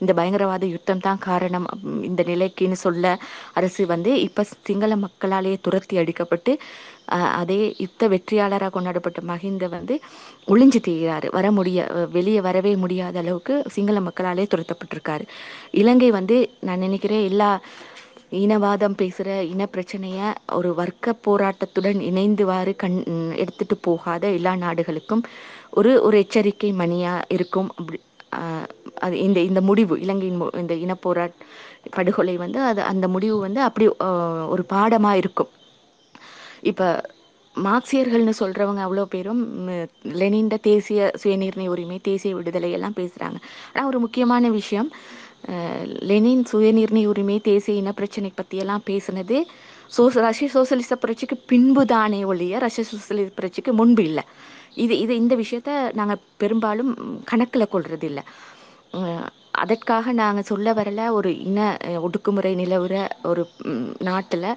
இந்த 0.00 0.12
பயங்கரவாத 0.18 0.66
யுத்தம் 0.74 1.02
தான் 1.06 1.20
காரணம் 1.20 1.66
இந்த 2.08 2.24
நிலைக்குன்னு 2.28 2.78
சொல்ல 2.82 3.04
அரசு 3.54 3.84
வந்து 3.86 4.12
இப்போ 4.26 4.44
சிங்கள 4.68 4.96
மக்களாலேயே 5.04 5.58
துரத்தி 5.66 5.96
அடிக்கப்பட்டு 6.02 6.54
அதே 7.40 7.60
யுத்த 7.82 8.08
வெற்றியாளராக 8.12 8.72
கொண்டாடப்பட்ட 8.72 9.20
மஹிந்த 9.28 9.66
வந்து 9.68 9.94
ஒளிஞ்சு 10.48 10.80
தீராரு 10.80 11.28
வர 11.36 11.46
முடிய 11.50 11.78
வெளியே 12.12 12.40
வரவே 12.40 12.72
முடியாத 12.82 13.18
அளவுக்கு 13.22 13.54
சிங்கள 13.74 13.98
மக்களாலே 14.08 14.44
துரத்தப்பட்டிருக்காரு. 14.52 15.24
இலங்கை 15.74 16.10
வந்து 16.18 16.36
நான் 16.68 16.84
நினைக்கிறேன் 16.86 17.24
எல்லா 17.30 17.50
இனவாதம் 18.32 18.96
பேசுகிற 19.00 19.28
இன 19.52 19.62
பிரச்சனையை 19.66 20.26
ஒரு 20.52 20.70
வர்க்க 20.74 21.14
போராட்டத்துடன் 21.26 22.00
இணைந்துவாறு 22.10 22.72
கண் 22.76 22.98
எடுத்துட்டு 23.42 23.76
போகாத 23.88 24.24
எல்லா 24.38 24.52
நாடுகளுக்கும் 24.56 25.22
ஒரு 25.70 25.92
ஒரு 26.02 26.16
எச்சரிக்கை 26.24 26.70
மணியாக 26.72 27.26
இருக்கும். 27.36 27.68
அப்படி 27.78 27.98
அது 29.06 29.14
இந்த 29.18 29.38
இந்த 29.40 29.60
முடிவு 29.60 29.94
இலங்கையின் 30.04 30.40
இந்த 30.62 30.74
இனப்போராட் 30.84 31.36
படுகொலை 31.96 32.34
வந்து 32.36 32.58
அது 32.70 32.80
அந்த 32.92 33.06
முடிவு 33.08 33.36
வந்து 33.46 33.60
அப்படி 33.68 33.86
ஒரு 34.54 34.62
பாடமாக 34.74 35.20
இருக்கும். 35.22 35.50
இப்போ 36.62 36.88
மார்க்சியர்கள்னு 37.56 38.34
சொல்கிறவங்க 38.40 38.80
அவ்வளோ 38.86 39.04
பேரும் 39.14 39.40
லெனின்ட 40.20 40.56
தேசிய 40.68 41.10
சுயநிர்ணய 41.22 41.72
உரிமை 41.74 41.98
தேசிய 42.10 42.32
விடுதலை 42.36 42.70
எல்லாம் 42.76 42.98
பேசுகிறாங்க 43.00 43.38
ஆனால் 43.72 43.88
ஒரு 43.90 43.98
முக்கியமான 44.04 44.50
விஷயம் 44.50 44.88
லெனின் 46.10 46.44
சுயநிர்ணய 46.50 47.10
உரிமை 47.12 47.36
தேசிய 47.48 47.80
இன 47.80 47.92
பிரச்சனை 47.98 48.30
பற்றியெல்லாம் 48.32 48.84
பேசினது. 48.90 49.36
சோ 49.92 50.02
ரஷ்ய 50.26 50.48
சோசியலிச 50.54 50.94
புரட்சிக்கு 51.02 51.36
பின்பு 51.52 51.82
தானே 51.94 52.20
ஒழிய 52.32 52.58
ரஷ்ய 52.66 52.82
சோசியலிச 52.90 53.30
புரட்சிக்கு 53.38 53.72
முன்பு 53.80 54.02
இல்லை. 54.08 54.24
இது 54.84 54.94
இது 55.04 55.12
இந்த 55.22 55.34
விஷயத்த 55.42 55.70
நாங்கள் 55.98 56.22
பெரும்பாலும் 56.42 56.92
கணக்கில் 57.30 57.72
கொள்றது 57.74 58.06
இல்லை 58.10 58.24
அதற்காக 59.62 60.12
நாங்கள் 60.20 60.48
சொல்ல 60.50 60.72
வரல 60.78 61.02
ஒரு 61.18 61.30
இன 61.48 61.60
ஒடுக்குமுறை 62.06 62.52
நிலவுற 62.60 62.94
ஒரு 63.30 63.42
நாட்டில் 64.08 64.50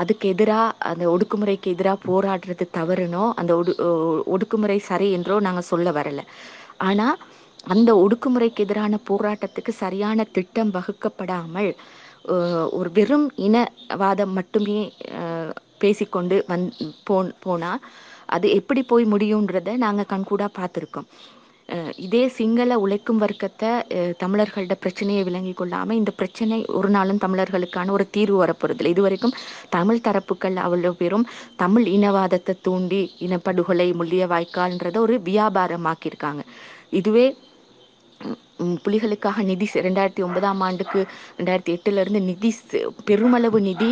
அதுக்கு 0.00 0.26
எதிராக 0.34 0.76
அந்த 0.90 1.04
ஒடுக்குமுறைக்கு 1.14 1.72
எதிராக 1.74 1.98
போராடுறது 2.10 2.64
தவறுனோ 2.78 3.24
அந்த 3.40 3.52
ஒடு 3.60 3.72
ஒடுக்குமுறை 4.34 4.78
சரி 4.90 5.08
என்றோ 5.18 5.36
நாங்கள் 5.46 5.68
சொல்ல 5.72 5.90
வரலை. 5.98 6.24
ஆனால் 6.88 7.16
அந்த 7.74 7.90
ஒடுக்குமுறைக்கு 8.02 8.64
எதிரான 8.66 8.98
போராட்டத்துக்கு 9.10 9.72
சரியான 9.82 10.26
திட்டம் 10.36 10.74
வகுக்கப்படாமல் 10.76 11.70
ஒரு 12.78 12.90
வெறும் 12.98 13.26
இனவாதம் 13.46 14.34
மட்டுமே 14.38 14.80
பேசிக்கொண்டு 15.82 16.36
வந் 16.50 16.66
போன் 17.08 17.30
போனால் 17.44 17.82
அது 18.34 18.46
எப்படி 18.58 18.80
போய் 18.90 19.04
முடியுன்றத 19.12 19.74
நாங்கள் 19.82 20.10
கண்கூடாக 20.12 20.56
பார்த்துருக்கோம். 20.58 21.08
இதே 22.06 22.22
சிங்கள 22.36 22.72
உழைக்கும் 22.82 23.20
வர்க்கத்தை 23.22 23.70
தமிழர்களோட 24.22 24.74
பிரச்சனையை 24.82 25.22
விளங்கி 25.28 25.52
கொள்ளாமல் 25.60 25.98
இந்த 26.00 26.12
பிரச்சனை 26.20 26.58
ஒரு 26.78 26.88
நாளும் 26.96 27.22
தமிழர்களுக்கான 27.24 27.92
ஒரு 27.96 28.04
தீர்வு 28.16 28.36
வரப்போறதில்லை. 28.42 28.92
இதுவரைக்கும் 28.96 29.34
தமிழ் 29.76 30.04
தரப்புகள் 30.06 30.56
அவ்வளோ 30.66 30.92
பேரும் 31.00 31.26
தமிழ் 31.62 31.86
இனவாதத்தை 31.96 32.54
தூண்டி 32.68 33.02
இனப்படுகொலை 33.26 33.88
முள்ளிய 34.00 34.26
வாய்க்கால்ன்றத 34.34 35.00
ஒரு 35.06 35.16
வியாபாரமாக்கியிருக்காங்க. 35.30 36.44
இதுவே 37.00 37.26
புலிகளுக்காக 38.84 39.42
நிதி 39.42 39.66
ரெண்டாயிரத்தி 39.86 40.22
ஒன்பதாம் 40.22 40.60
ஆண்டுக்கு 40.60 41.00
ரெண்டாயிரத்தி 41.38 41.74
எட்டுல 41.76 42.02
இருந்து 42.04 42.22
நிதி 42.22 42.50
பெருமளவு 43.04 43.60
நிதி 43.68 43.90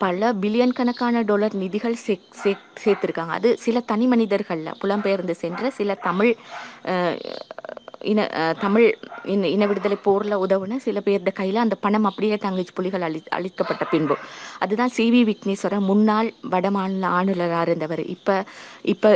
பல 0.00 0.32
பில்லியன் 0.42 0.76
கணக்கான 0.78 1.22
டாலர் 1.22 1.54
நிதிகள் 1.54 1.94
சே 2.02 2.14
சே 2.40 2.50
சேர்த்திருக்காங்க. 2.82 3.32
அது 3.38 3.48
சில 3.64 3.80
தனி 3.90 4.06
மனிதர்களில் 4.06 4.76
புலம்பெயர்ந்து 4.82 5.34
சென்ற 5.42 5.70
சில 5.78 5.94
தமிழ் 6.08 6.32
இன 8.10 8.20
தமிழ் 8.58 8.86
இன 9.24 9.48
இன 9.54 9.66
விடுதலை 9.66 9.96
போரில் 9.98 10.42
உதவுன 10.44 10.78
சில 10.84 11.00
பேர்த 11.00 11.30
கையில் 11.32 11.62
அந்த 11.62 11.76
பணம் 11.84 12.06
அப்படியே 12.10 12.36
தங்கச்சி 12.36 12.72
புலிகள் 12.74 13.04
அளி 13.08 13.20
அளிக்கப்பட்ட 13.36 13.84
பின்பு. 13.92 14.16
அதுதான் 14.62 14.92
சி 14.96 15.06
வி 15.14 15.22
விக்னேஸ்வரன் 15.30 15.88
முன்னாள் 15.90 16.28
வடமாநில 16.52 17.10
ஆளுநராக 17.18 17.64
இருந்தவர். 17.66 18.02
இப்போ 18.16 18.36
இப்போ 18.94 19.10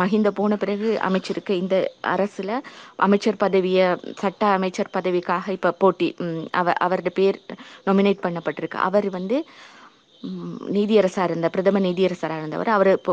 மஹிந்த 0.00 0.28
போன 0.30 0.56
பிறகு 0.56 0.88
அமைச்சிருக்க 1.08 1.50
இந்த 1.62 1.76
அரசுல 2.14 2.50
அமைச்சர் 3.06 3.36
பதவியை 3.36 3.86
சட்ட 4.22 4.42
அமைச்சர் 4.58 4.94
பதவிக்காக 4.98 5.52
இப்ப 5.56 5.74
போட்டி 5.82 6.08
அவ 6.60 6.72
அவரோட 6.86 7.12
பேர் 7.14 7.38
நொமினேட் 7.86 8.24
பண்ணப்பட்டிருக்கு. 8.26 8.78
அவர் 8.88 9.08
வந்து 9.10 9.36
நீதியரசா 10.76 11.22
இருந்த 11.28 11.48
பிரதம 11.48 11.80
நீதியரசராக 11.80 12.40
இருந்தவர். 12.42 12.70
அவர் 12.76 12.90
இப்போ 12.98 13.12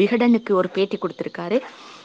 விகடனுக்கு 0.00 0.52
ஒரு 0.60 0.68
பேட்டி 0.76 0.98
கொடுத்திருக்காரு. 0.98 1.58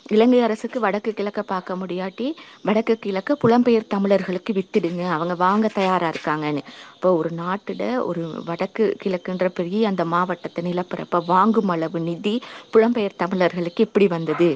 இலங்கை 0.06 0.40
அரசுக்கு 0.42 0.78
வடக்கு 0.80 1.12
கிழக்க 1.14 1.42
பார்க்க 1.44 1.76
முடியாட்டி 1.76 2.28
வடக்கு 2.68 2.94
கிழக்க 3.00 3.38
புலம்பெயர் 3.44 3.92
தமிழர்களுக்கு 3.94 4.52
வித்துடுங்க. 4.54 5.04
அவங்க 5.16 5.34
வாங்க 5.44 5.68
தயாரா 5.78 6.08
இருக்காங்கன்னு. 6.14 6.62
இப்போ 6.96 7.10
ஒரு 7.20 7.30
நாட்டில் 7.42 7.86
ஒரு 8.10 8.24
வடக்கு 8.50 8.86
கிழக்குன்ற 9.04 9.48
பெரிய 9.60 9.90
அந்த 9.92 10.06
மாவட்டத்தை 10.14 10.64
நிலப்பரப்ப 10.70 11.22
வாங்கும் 11.34 11.72
அளவு 11.76 12.02
நிதி 12.10 12.36
புலம்பெயர் 12.74 13.20
தமிழர்களுக்கு 13.24 13.86
எப்படி 13.88 14.08
வந்தது? 14.16 14.50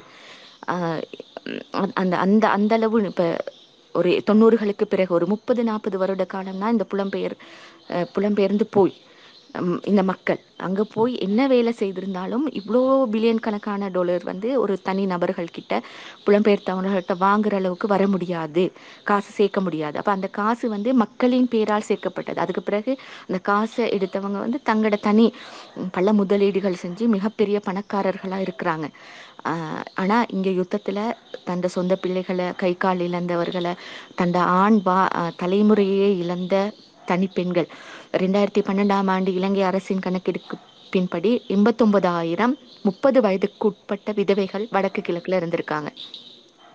அந்த 2.01 2.13
அந்த 2.25 2.45
அந்த 2.57 2.73
அளவு 2.79 2.99
இப்ப 3.11 3.23
ஒரு 3.95 4.11
தொண்ணூறுகளுக்கு 4.29 4.85
பிறகு 4.93 5.11
ஒரு 5.17 5.25
முப்பது 5.33 5.61
நாற்பது 5.63 5.97
வருட 6.01 6.23
காலம்னா 6.33 6.69
இந்த 6.75 6.85
புலம்பெயர் 6.93 7.35
புலம்பெயர்ந்து 8.15 8.65
போய். 8.77 8.95
இந்த 9.85 10.01
மக்கள். 10.03 10.39
அங்கே 10.59 10.83
போய் 10.93 11.13
என்ன 11.19 11.41
வேலை 11.47 11.71
செய்திருந்தாலும் 11.79 12.45
இவ்வளோ 12.59 12.81
பில்லியன் 13.13 13.41
கணக்கான 13.45 13.89
டாலர் 13.89 14.23
வந்து 14.23 14.49
ஒரு 14.63 14.73
தனி 14.81 15.03
நபர்கள் 15.05 15.53
கிட்ட 15.57 15.73
புலம்பெயர் 16.25 16.63
வாங்குற 17.25 17.55
அளவுக்கு 17.55 17.87
வர 17.87 18.03
முடியாது. 18.07 18.63
காசு 19.03 19.29
சேர்க்க 19.31 19.61
முடியாது. 19.61 19.95
அப்போ 19.97 20.11
அந்த 20.11 20.27
காசு 20.39 20.65
வந்து 20.69 20.89
மக்களின் 21.03 21.47
பேரால் 21.47 21.87
சேர்க்கப்பட்டது. 21.89 22.39
அதுக்கு 22.43 22.63
பிறகு 22.63 22.91
அந்த 23.27 23.39
காசை 23.51 23.85
எடுத்தவங்க 23.97 24.39
வந்து 24.45 24.59
தங்களோட 24.69 24.99
தனி 24.99 25.27
பல 25.91 26.13
முதலீடுகள் 26.13 26.81
செஞ்சு 26.83 27.05
மிகப்பெரிய 27.07 27.59
பணக்காரர்களாக 27.67 28.45
இருக்கிறாங்க. 28.47 28.87
ஆனா 30.01 30.17
இங்க 30.29 30.49
யுத்தத்துல 30.59 30.99
தந்த 31.43 31.67
சொந்த 31.67 31.93
பிள்ளைகளை 31.95 32.47
கை 32.55 32.71
கால் 32.77 33.01
இழந்தவர்களை 33.07 33.73
தந்த 34.15 34.37
ஆண் 34.61 34.79
வா 34.83 34.99
தலைமுறையே 35.41 36.09
இழந்த 36.23 36.55
தனிப்பெண்கள். 37.07 37.67
ரெண்டாயிரத்தி 38.23 38.61
பன்னெண்டாம் 38.67 39.09
ஆண்டு 39.09 39.31
இலங்கை 39.33 39.63
அரசின் 39.63 39.99
கணக்கெடுப்பு 39.99 40.55
பின்படி 40.93 41.31
எண்பத்தொன்பதாயிரம் 41.55 42.53
முப்பது 42.83 43.19
வயதுக்கு 43.21 43.67
உட்பட்ட 43.69 44.11
விதவைகள் 44.11 44.65
வடக்கு 44.71 45.01
கிழக்குல 45.01 45.39
இருந்திருக்காங்க. 45.39 45.89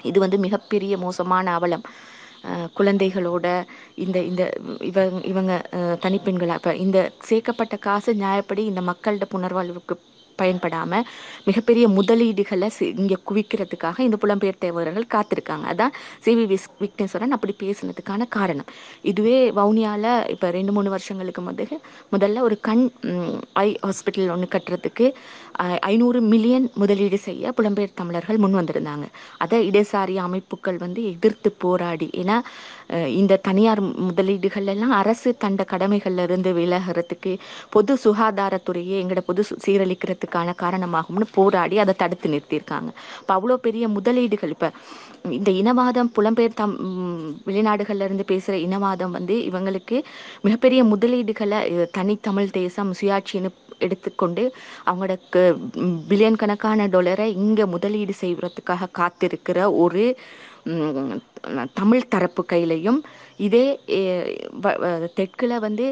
இது 0.00 0.18
வந்து 0.20 0.38
மிகப்பெரிய 0.38 0.94
மோசமான 0.98 1.52
அவலம். 1.52 1.84
குழந்தைகளோட 2.76 3.46
இந்த 3.96 4.18
இந்த 4.22 4.42
இவங்க 4.80 5.22
இவங்க 5.24 5.52
தனிப்பெண்களா 6.04 6.54
இப்ப 6.54 6.72
இந்த 6.84 6.98
சேர்க்கப்பட்ட 7.28 7.74
காசு 7.86 8.10
நியாயப்படி 8.14 8.62
இந்த 8.70 8.82
மக்களோட 8.90 9.26
புனர்வாழ்வுக்கு 9.34 9.94
பயன்படாமல் 10.42 11.06
மிகப்பெரிய 11.48 11.84
முதலீடுகளை 11.98 12.68
இங்கே 13.02 13.18
குவிக்கிறதுக்காக 13.30 14.00
இந்த 14.06 14.18
புலம்பெயர் 14.22 14.62
தேவர்கள் 14.66 15.06
காத்திருக்காங்க. 15.14 15.66
அதான் 15.72 15.94
சிவி 16.26 16.44
விஸ் 16.52 16.68
விக்னேஸ்வரன் 16.84 17.36
அப்படி 17.36 17.54
பேசுனதுக்கான 17.64 18.28
காரணம். 18.38 18.68
இதுவே 19.12 19.38
வவுனியாவில் 19.60 20.10
இப்போ 20.34 20.50
ரெண்டு 20.58 20.74
மூணு 20.78 20.88
வருஷங்களுக்கு 20.96 21.42
முதல் 21.48 21.58
முதல்ல 22.14 22.40
ஒரு 22.46 22.56
கண் 22.68 22.84
ஐ 23.64 23.68
ஹாஸ்பிட்டல் 23.86 24.32
ஒன்று 24.34 24.46
கட்டுறதுக்கு 24.54 25.06
ஐநூறு 25.84 26.20
மில்லியன் 26.22 26.70
முதலீடு 26.74 27.18
செய்ய 27.18 27.52
புலம்பெயர் 27.56 27.94
தமிழர்கள் 27.94 28.38
முன் 28.38 28.54
வந்திருந்தாங்க. 28.54 29.06
அதை 29.38 29.70
இடதுசாரி 29.70 30.16
அமைப்புகள் 30.18 30.78
வந்து 30.78 31.04
எதிர்த்து 31.04 31.52
போராடி 31.58 32.10
ஏன்னா 32.14 32.36
இந்த 33.14 33.36
தனியார் 33.38 33.80
முதலீடுகள் 34.00 34.66
எல்லாம் 34.66 34.90
அரசு 34.92 35.36
தண்ட 35.36 35.64
கடமைகள்ல 35.70 36.22
இருந்து 36.22 36.52
விலகிறதுக்கு 36.52 37.32
பொது 37.70 37.98
சுகாதாரத்துறையை 38.04 38.96
எங்களோட 39.02 39.20
பொது 39.20 39.42
சு- 39.42 39.58
சீரழிக்கிறதுக்கான 39.64 40.54
காரணமாகும்னு 40.62 41.28
போராடி 41.34 41.78
அதை 41.78 41.94
தடுத்து 41.94 42.28
நிறுத்தியிருக்காங்க. 42.28 42.90
இப்போ 43.20 43.34
அவ்வளோ 43.34 43.56
பெரிய 43.58 43.88
முதலீடுகள் 43.88 44.48
இப்போ 44.48 44.70
இந்த 45.30 45.50
இனவாதம் 45.52 46.12
புலம்பெயர் 46.16 46.54
தம் 46.54 46.76
வெளிநாடுகள்ல 47.46 48.04
இருந்து 48.04 48.24
பேசுற 48.28 48.54
இனவாதம் 48.66 49.10
வந்து 49.10 49.36
இவங்களுக்கு 49.50 49.96
மிகப்பெரிய 50.42 50.84
முதலீடுகளை 50.84 51.58
தனித்தமிழ் 51.90 52.50
தேசம் 52.52 52.94
சுயாட்சின்னு 53.00 53.50
எடுத்துக்கொண்டு 53.80 54.42
அவங்களோட 54.86 55.14
பில்லியன் 56.08 56.36
கணக்கான 56.36 56.86
டாலரை 56.86 57.34
இங்கே 57.36 57.64
முதலீடு 57.66 58.12
செய்வதற்காக 58.14 58.88
காத்திருக்கிற 58.98 59.72
ஒரு 59.76 60.04
தமிழ் 61.72 62.08
தரப்பு 62.08 62.44
கையிலையும் 62.52 63.00
இதே 63.38 63.66
தெற்கில் 65.14 65.50
வ- 65.50 65.60
வந்து 65.60 65.86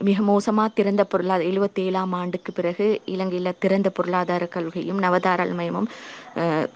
மிக 0.00 0.22
மோசமா 0.22 0.72
திறந்த 0.74 1.04
பொருளாதார 1.04 1.48
எழுபத்தி 1.48 1.80
ஏழாம் 1.82 2.12
ஆண்டுக்கு 2.12 2.52
பிறகு 2.52 2.84
இலங்கையில் 3.06 3.58
திறந்த 3.58 3.90
பொருளாதார 3.90 4.46
கொள்கையும் 4.48 5.02
நவதாராளமயமும் 5.02 5.88
அஹ், 6.36 6.66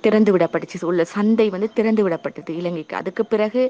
திறந்து 0.00 0.30
விடப்பட்டுச்சு. 0.32 0.84
உள்ள 0.84 1.04
சந்தை 1.10 1.48
வந்து 1.48 1.72
திறந்து 1.72 2.02
விடப்பட்டது 2.02 2.52
இலங்கைக்கு. 2.54 2.96
அதுக்கு 2.96 3.24
பிறகு 3.26 3.62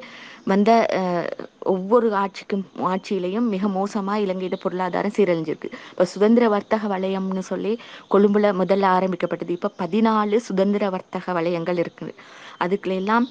வந்த 0.45 0.71
அஹ், 1.01 1.29
ஒவ்வொரு 1.69 2.11
ஆட்சிக்கும் 2.15 2.65
ஆட்சியிலையும் 2.91 3.49
மிக 3.49 3.69
மோசமா 3.71 4.17
இலங்கையோட 4.19 4.59
பொருளாதாரம் 4.59 5.17
சீரழிஞ்சிருக்கு. 5.17 5.71
இப்போ 5.93 6.07
சுதந்திர 6.07 6.49
வர்த்தக 6.49 6.89
வலயம்னு 6.89 7.45
சொல்லி 7.45 7.75
கொழும்புல 8.11 8.53
முதல்ல 8.61 8.89
ஆரம்பிக்கப்பட்டது. 8.97 9.53
இப்போ 9.53 9.73
பதினாலு 9.79 10.37
சுதந்திர 10.49 10.91
வர்த்தக 10.91 11.33
வலயங்கள் 11.33 11.77
இருக்குது. 11.77 12.15
அதுக்குள்ள 12.61 12.95
எல்லாம் 12.97 13.27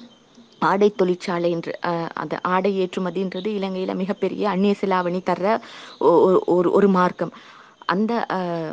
ஆடை 0.60 0.90
தொழிற்சாலை 0.90 1.50
என்று 1.50 1.78
அந்த 2.14 2.38
ஆடை 2.42 2.80
ஏற்றுமதின்றது 2.80 3.46
இலங்கையில் 3.46 3.94
மிகப்பெரிய 3.94 4.48
அந்நிய 4.48 4.74
செலாவணி 4.80 5.20
தர்ற 5.30 5.60
ஒ- 5.98 6.30
ஒ- 6.30 6.42
ஒரு 6.46 6.70
ஒரு 6.70 6.88
மார்க்கம். 6.88 7.32
அந்த 7.86 8.26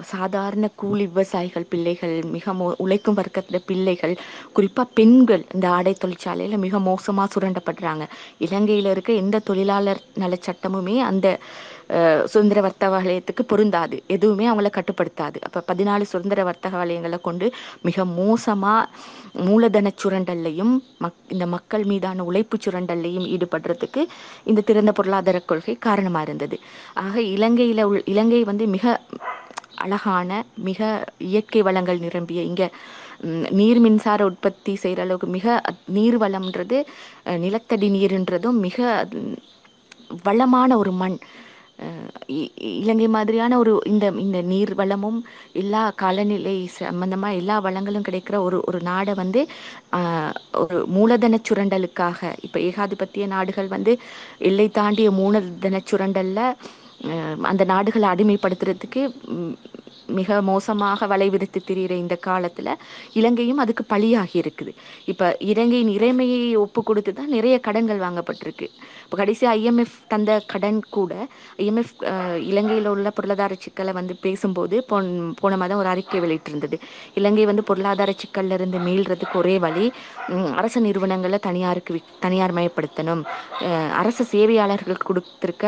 சாதாரண 0.03 0.67
கூலி 0.75 1.07
விவசாயிகள் 1.07 1.65
பிள்ளைகள் 1.69 2.23
மிக 2.23 2.53
மோ 2.53 2.73
உழைக்கும் 2.77 3.15
வர்க்கத்தில் 3.15 3.63
பிள்ளைகள் 3.65 4.17
குறிப்பாக 4.53 4.89
பெண்கள் 4.93 5.45
இந்த 5.53 5.69
ஆடை 5.69 5.93
தொழிற்சாலையில் 5.93 6.57
மிக 6.57 6.79
மோசமாக 6.79 7.39
சுரண்டப்படுறாங்க. 7.39 8.07
இலங்கையில் 8.37 8.85
இருக்க 8.85 9.13
எந்த 9.13 9.39
தொழிலாளர் 9.39 10.01
நல 10.13 10.37
சட்டமுமே 10.45 10.99
அந்த 10.99 11.39
சுதந்திர 12.31 12.59
வர்த்தக 12.65 12.89
வலயத்துக்கு 12.95 13.43
பொருந்தாது. 13.51 13.97
எதுவுமே 14.15 14.45
அவங்கள 14.51 14.69
கட்டுப்படுத்தாது. 14.77 15.37
அப்போ 15.47 15.59
பதினாலு 15.69 16.05
சுதந்திர 16.13 16.43
வர்த்தக 16.49 16.73
வலயங்களை 16.81 17.19
கொண்டு 17.27 17.47
மிக 17.87 18.05
மோசமாக 18.19 18.89
மூலதன 19.47 19.91
சுரண்டல்லையும் 20.01 20.73
மக் 21.03 21.21
இந்த 21.35 21.45
மக்கள் 21.55 21.85
மீதான 21.91 22.25
உழைப்பு 22.29 22.57
சுரண்டல்லையும் 22.65 23.27
ஈடுபடுறதுக்கு 23.33 24.03
இந்த 24.49 24.65
திறந்த 24.69 24.93
பொருளாதார 24.99 25.39
கொள்கை 25.51 25.75
காரணமாக 25.87 26.25
இருந்தது. 26.27 26.57
ஆக 27.05 27.15
இலங்கையில் 27.35 27.83
உள் 27.89 28.05
இலங்கை 28.13 28.41
வந்து 28.51 28.67
மிக 28.75 28.85
அழகான 29.85 30.29
மிக 30.67 30.81
இயற்கை 31.31 31.61
வளங்கள் 31.67 32.03
நிரம்பிய 32.05 32.41
இங்கே 32.51 32.67
நீர் 33.59 33.79
மின்சார 33.83 34.21
உற்பத்தி 34.29 34.73
செய்கிற 34.81 35.01
அளவுக்கு 35.05 35.27
மிக 35.35 35.45
நீர் 35.97 36.17
வளம்ன்றது 36.23 36.77
நிலத்தடி 37.43 37.87
நீர்ன்றதும் 37.97 38.57
மிக 38.65 38.79
வளமான 40.27 40.77
ஒரு 40.81 40.91
மண். 41.01 41.17
இலங்கை 42.79 43.07
மாதிரியான 43.07 43.57
ஒரு 43.57 43.73
இந்த 43.85 44.05
இந்த 44.17 44.39
நீர் 44.41 44.71
வளமும் 44.75 45.19
எல்லா 45.53 45.81
காலநிலை 46.01 46.55
சம்பந்தமா 46.77 47.29
எல்லா 47.41 47.55
வளங்களும் 47.59 48.07
கிடைக்கிற 48.07 48.35
ஒரு 48.47 48.59
ஒரு 48.61 48.79
நாடை 48.81 49.13
வந்து 49.13 49.41
ஒரு 50.63 50.79
மூலதன 50.87 51.39
சுரண்டலுக்காக 51.49 52.31
இப்ப 52.47 52.59
ஏகாதிபத்திய 52.69 53.27
நாடுகள் 53.27 53.69
வந்து 53.75 53.93
எல்லை 54.49 54.67
தாண்டிய 54.71 55.11
மூலதன 55.21 55.81
சுரண்டல்ல 55.91 56.41
அந்த 57.49 57.63
நாடுகளை 57.65 58.07
அடிமைப்படுத்துறதுக்கு 58.09 59.01
மிக 60.17 60.37
மோசமாக 60.41 61.07
வலை 61.07 61.27
விரித்து 61.29 61.59
திரிகிற 61.61 61.93
இந்த 62.01 62.15
காலத்துல 62.27 62.69
இலங்கையும் 63.19 63.61
அதுக்கு 63.63 63.83
பலியாகி 63.93 64.37
இருக்குது. 64.41 64.71
இப்ப 65.11 65.23
இலங்கையின் 65.51 65.91
இறைமையை 65.97 66.39
ஒப்பு 66.63 66.81
கொடுத்து 66.83 67.11
தான் 67.13 67.33
நிறைய 67.35 67.55
கடன்கள் 67.67 68.03
வாங்கப்பட்டிருக்கு. 68.05 68.67
இப்போ 69.07 69.17
கடைசி 69.17 69.45
ஐஎம்எஃப் 69.47 69.93
தந்த 70.07 70.31
கடன் 70.51 70.79
கூட 70.95 71.11
ஐஎம்எஃப் 71.63 71.93
இலங்கையில் 72.49 72.89
உள்ள 72.93 73.09
பொருளாதார 73.09 73.55
சிக்கலை 73.55 73.91
வந்து 73.93 74.13
பேசும்போது 74.25 74.75
போன் 74.89 75.07
போன 75.41 75.57
மாதம் 75.61 75.81
ஒரு 75.83 75.89
அறிக்கை 75.93 76.19
வெளியிட்டிருந்தது. 76.25 76.77
இலங்கை 77.19 77.45
வந்து 77.45 77.63
பொருளாதார 77.69 78.13
சிக்கல்ல 78.21 78.57
இருந்து 78.59 78.79
மீள்றதுக்கு 78.87 79.37
ஒரே 79.43 79.55
வழி 79.65 79.85
அரசு 80.59 80.81
நிறுவனங்களை 80.81 81.39
தனியாருக்கு 81.47 82.01
தனியார் 82.25 82.57
மயப்படுத்தணும். 82.57 83.23
அரசு 84.01 84.25
சேவையாளர்களுக்கு 84.33 85.09
கொடுத்திருக்க 85.11 85.65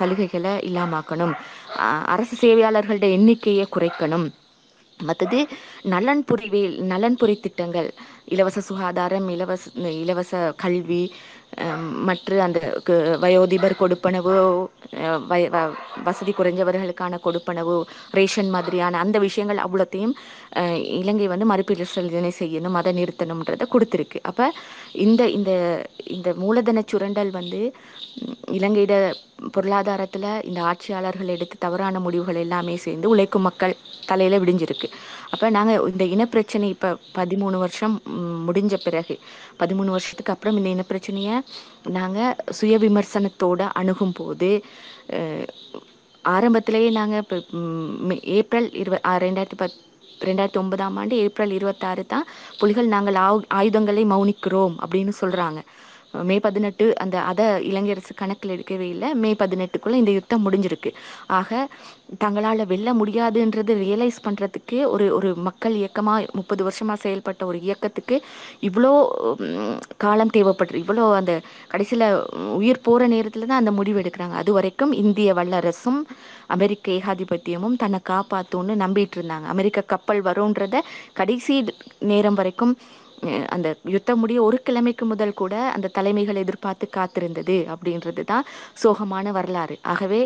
சலுகைகளை 0.00 0.54
இல்லாமாக்கணும். 0.70 1.34
அரசு 2.14 2.36
சேவையாளர்களோட 2.44 3.08
எண்ணிக்கையை 3.18 3.66
குறைக்கணும். 3.76 4.28
மற்றது 5.00 5.38
நலன்புரிவே 5.92 6.60
நலன்புரி 6.90 7.34
திட்டங்கள் 7.44 7.86
இலவச 8.34 8.58
சுகாதாரம் 8.60 9.28
இலவச 9.34 9.62
இலவச 10.02 10.32
கல்வி 10.62 11.02
மற்ற 12.04 12.42
அந்த 12.42 12.58
வயோதிபர் 13.20 13.74
கொடுப்பனவு 13.78 14.34
அஹ், 15.00 15.20
வய- 15.26 15.50
வ- 15.50 15.74
வசதி 16.04 16.32
குறைஞ்சவர்களுக்கான 16.32 17.18
கொடுப்பனவு 17.24 17.74
ரேஷன் 18.10 18.50
மாதிரியான 18.50 18.98
அந்த 18.98 19.18
விஷயங்கள் 19.20 19.64
அவ்வளோத்தையும் 19.64 20.14
இலங்கை 21.00 21.26
வந்து 21.32 21.46
மறுபரிசீலனை 21.50 22.32
செய்யணும் 22.38 22.78
அதை 22.80 22.90
நிறுத்தணும்ன்றதை 22.98 23.66
கொடுத்துருக்கு. 23.74 24.18
அப்போ 24.30 24.46
இந்த 25.06 25.22
இந்த 25.36 25.50
இந்த 26.16 26.28
மூலதன 26.42 26.82
சுரண்டல் 26.92 27.30
வந்து 27.30 27.60
இலங்கையிட 28.58 28.94
பொருளாதாரத்தில் 29.56 30.30
இந்த 30.48 30.60
ஆட்சியாளர்கள் 30.70 31.34
எடுத்து 31.34 31.56
தவறான 31.58 32.00
முடிவுகள் 32.00 32.40
எல்லாமே 32.44 32.74
சேர்ந்து 32.84 33.12
உழைக்கும் 33.12 33.46
மக்கள் 33.48 33.74
தலையில் 34.06 34.40
விடிஞ்சிருக்கு. 34.42 34.88
அப்போ 35.32 35.46
நாங்கள் 35.56 35.84
இந்த 35.92 36.04
இனப்பிரச்சனை 36.14 36.68
இப்போ 36.74 36.90
பதிமூணு 37.18 37.58
வருஷம் 37.64 37.94
முடிஞ்ச 38.48 38.74
பிறகு 38.84 39.16
பதிமூணு 39.62 39.90
வருஷத்துக்கு 39.96 40.34
அப்புறம் 40.34 40.58
இந்த 40.60 40.70
இனப்பிரச்சனையை 40.76 41.36
நாங்கள் 41.98 42.36
சுய 42.58 42.76
விமர்சனத்தோடு 42.86 43.66
அணுகும் 43.82 44.16
போது 44.20 44.50
ஆரம்பத்திலேயே 46.24 46.88
நாங்கள் 46.98 47.22
இப்போ 47.24 47.36
ஏப்ரல் 48.38 48.68
இருப 48.82 48.98
ரெண்டாயிரத்தி 49.26 49.58
பத் 49.60 49.78
ரெண்டாயிரத்தி 50.20 50.56
ஒன்பதாம் 50.56 50.96
ஆண்டு 50.96 51.16
ஏப்ரல் 51.16 51.50
இருபத்தாறு 51.50 52.06
தான் 52.06 52.26
புலிகள் 52.58 52.86
நாங்கள் 52.86 53.14
ஆயு- 53.14 53.48
ஆயுதங்களை 53.48 54.04
மௌனிக்கிறோம் 54.04 54.74
அப்படின்னு 54.86 55.12
சொல்றாங்க. 55.20 55.60
மே 56.14 56.36
பதினெட்டு 56.46 56.84
அந்த 57.02 57.16
அதை 57.30 57.46
இலங்கை 57.68 57.92
அரசு 57.94 58.12
கணக்கில் 58.20 58.54
எடுக்கவே 58.54 58.86
இல்லை. 58.94 59.08
மே 59.22 59.30
பதினெட்டுக்குள்ள 59.42 59.96
இந்த 60.02 60.12
யுத்தம் 60.16 60.44
முடிஞ்சிருக்கு. 60.46 60.90
ஆக 61.38 61.50
தங்களால் 62.22 62.62
வெல்ல 62.72 62.92
முடியாதுன்றது 63.00 63.72
ரியலைஸ் 63.84 64.18
பண்ணுறதுக்கு 64.26 64.78
ஒரு 64.94 65.06
ஒரு 65.18 65.28
மக்கள் 65.48 65.74
இயக்கமாக 65.80 66.26
முப்பது 66.38 66.62
வருஷமாக 66.68 66.98
செயல்பட்ட 67.04 67.42
ஒரு 67.50 67.58
இயக்கத்துக்கு 67.66 68.16
இவ்வளோ 68.68 68.92
காலம் 70.04 70.34
தேவைப்படுது 70.36 70.82
இவ்வளோ 70.84 71.04
அந்த 71.20 71.34
கடைசியில் 71.72 72.06
உயிர் 72.60 72.84
போகிற 72.88 73.08
நேரத்தில் 73.14 73.48
தான் 73.50 73.60
அந்த 73.62 73.74
முடிவு 73.78 74.00
எடுக்கிறாங்க. 74.02 74.36
அது 74.42 74.50
வரைக்கும் 74.58 74.94
இந்திய 75.02 75.34
வல்லரசும் 75.40 76.00
அமெரிக்க 76.56 76.92
ஏகாதிபத்தியமும் 76.98 77.76
தன்னை 77.82 78.00
காப்பாற்றும்னு 78.12 78.76
நம்பிட்டு 78.84 79.18
இருந்தாங்க. 79.18 79.46
அமெரிக்க 79.54 79.88
கப்பல் 79.94 80.22
வரும்ன்றத 80.28 80.78
கடைசி 81.20 81.56
நேரம் 82.12 82.38
வரைக்கும் 82.40 82.74
அந்த 83.48 83.68
யுத்தம் 83.86 84.18
முடிய 84.18 84.38
ஒரு 84.42 84.58
கிழமைக்கு 84.60 85.04
முதல் 85.04 85.34
கூட 85.34 85.54
அந்த 85.70 85.92
தலைமைகள் 85.94 86.36
எதிர்பார்த்து 86.36 86.86
காத்திருந்தது 86.96 87.56
அப்படின்றது 87.74 88.22
தான் 88.24 88.46
சோகமான 88.82 89.26
வரலாறு. 89.32 89.76
ஆகவே 89.86 90.20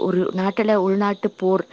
ஒரு 0.00 0.20
நாட்டில் 0.32 0.82
உள்நாட்டு 0.84 1.30
போர் 1.36 1.64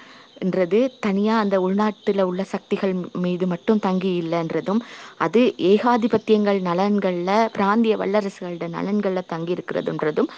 என்றது 0.41 0.79
தனியா 0.99 1.33
அந்த 1.39 1.55
உள்நாட்டில் 1.61 2.21
உள்ள 2.21 2.43
சக்திகள் 2.45 2.93
மீது 3.23 3.45
மட்டும் 3.47 3.79
தங்கி 3.79 4.11
இல்லைன்றதும் 4.21 4.81
அது 5.25 5.41
ஏகாதிபத்தியங்கள் 5.69 6.59
நலன்களில் 6.61 7.49
பிராந்திய 7.53 7.97
வல்லரசுகளோட 7.97 8.67
நலன்களில் 8.69 9.31
தங்கி 9.33 9.53
இருக்கிறதுன்றதும் 9.53 10.29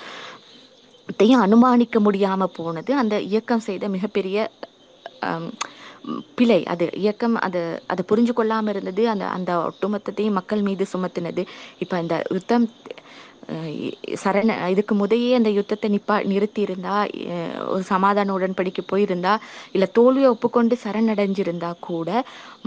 அனுமானிக்க 1.45 1.99
முடியாம 1.99 2.43
போனது 2.53 2.91
அந்த 2.95 3.15
இயக்கம் 3.29 3.65
செய்த 3.67 3.87
மிகப்பெரிய 3.89 4.37
பிழை 6.37 6.59
அது 6.73 6.85
இயக்கம் 7.03 7.35
அது 7.47 7.61
அதை 7.91 8.03
புரிஞ்சு 8.11 8.33
கொள்ளாமல் 8.39 8.73
இருந்தது 8.75 9.03
அந்த 9.13 9.25
அந்த 9.37 9.51
ஒட்டுமொத்தத்தையும் 9.69 10.37
மக்கள் 10.39 10.67
மீது 10.69 10.85
சுமத்தினது. 10.93 11.43
இப்போ 11.85 11.95
இந்த 12.05 12.17
யுத்தம் 12.37 12.67
சரண 14.21 14.51
இதுக்கு 14.73 14.93
முதையே 14.99 15.31
அந்த 15.37 15.49
யுத்தத்தை 15.57 15.87
நிப்பா 15.95 16.15
நிறுத்தி 16.31 16.61
இருந்தா 16.67 16.93
ஒரு 17.73 17.83
சமாதான 17.91 18.33
உடன்படிக்கை 18.37 18.83
போயிருந்தா 18.91 19.33
இல்லை 19.75 19.87
தோல்வியை 19.97 20.29
ஒப்புக்கொண்டு 20.33 20.75
சரணடைஞ்சிருந்தா 20.83 21.69
கூட 21.89 22.09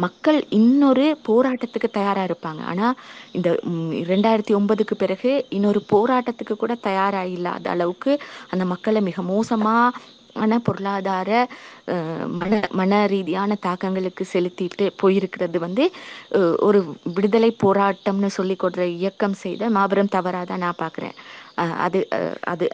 மக்கள் 0.05 0.38
இன்னொரு 0.59 1.07
போராட்டத்துக்கு 1.29 1.88
தயாராக 1.98 2.29
இருப்பாங்க. 2.31 2.62
ஆனால் 2.72 2.94
இந்த 3.38 3.48
ரெண்டாயிரத்தி 4.12 4.55
ஒன்பதுக்கு 4.59 4.96
பிறகு 5.03 5.33
இன்னொரு 5.59 5.83
போராட்டத்துக்கு 5.94 6.57
கூட 6.57 6.77
தயாராக 6.88 7.35
இல்லாத 7.37 7.70
அளவுக்கு 7.74 8.14
அந்த 8.53 8.66
மக்களை 8.74 9.03
மிக 9.09 9.22
மோசமாக 9.33 9.96
மன 10.40 10.59
பொருளாதார 10.59 11.31
மன 12.40 12.61
மன 12.72 13.01
ரீதியான 13.07 13.59
தாக்கங்களுக்கு 13.66 14.24
செலுத்திட்டு 14.33 14.87
போயிருக்கிறது 15.03 15.59
வந்து 15.59 15.85
ஒரு 16.68 16.81
விடுதலை 17.16 17.51
போராட்டம்னு 17.64 18.31
சொல்லி 18.38 18.57
கொடுற 18.57 18.85
இயக்கம் 18.98 19.40
செய்த 19.44 19.70
மாபெரும் 19.70 20.14
தவறாக 20.16 20.46
தான் 20.46 20.64
நான் 20.66 20.83
பார்க்குறேன் 20.83 21.16
அது 21.85 22.01
அது 22.44 22.66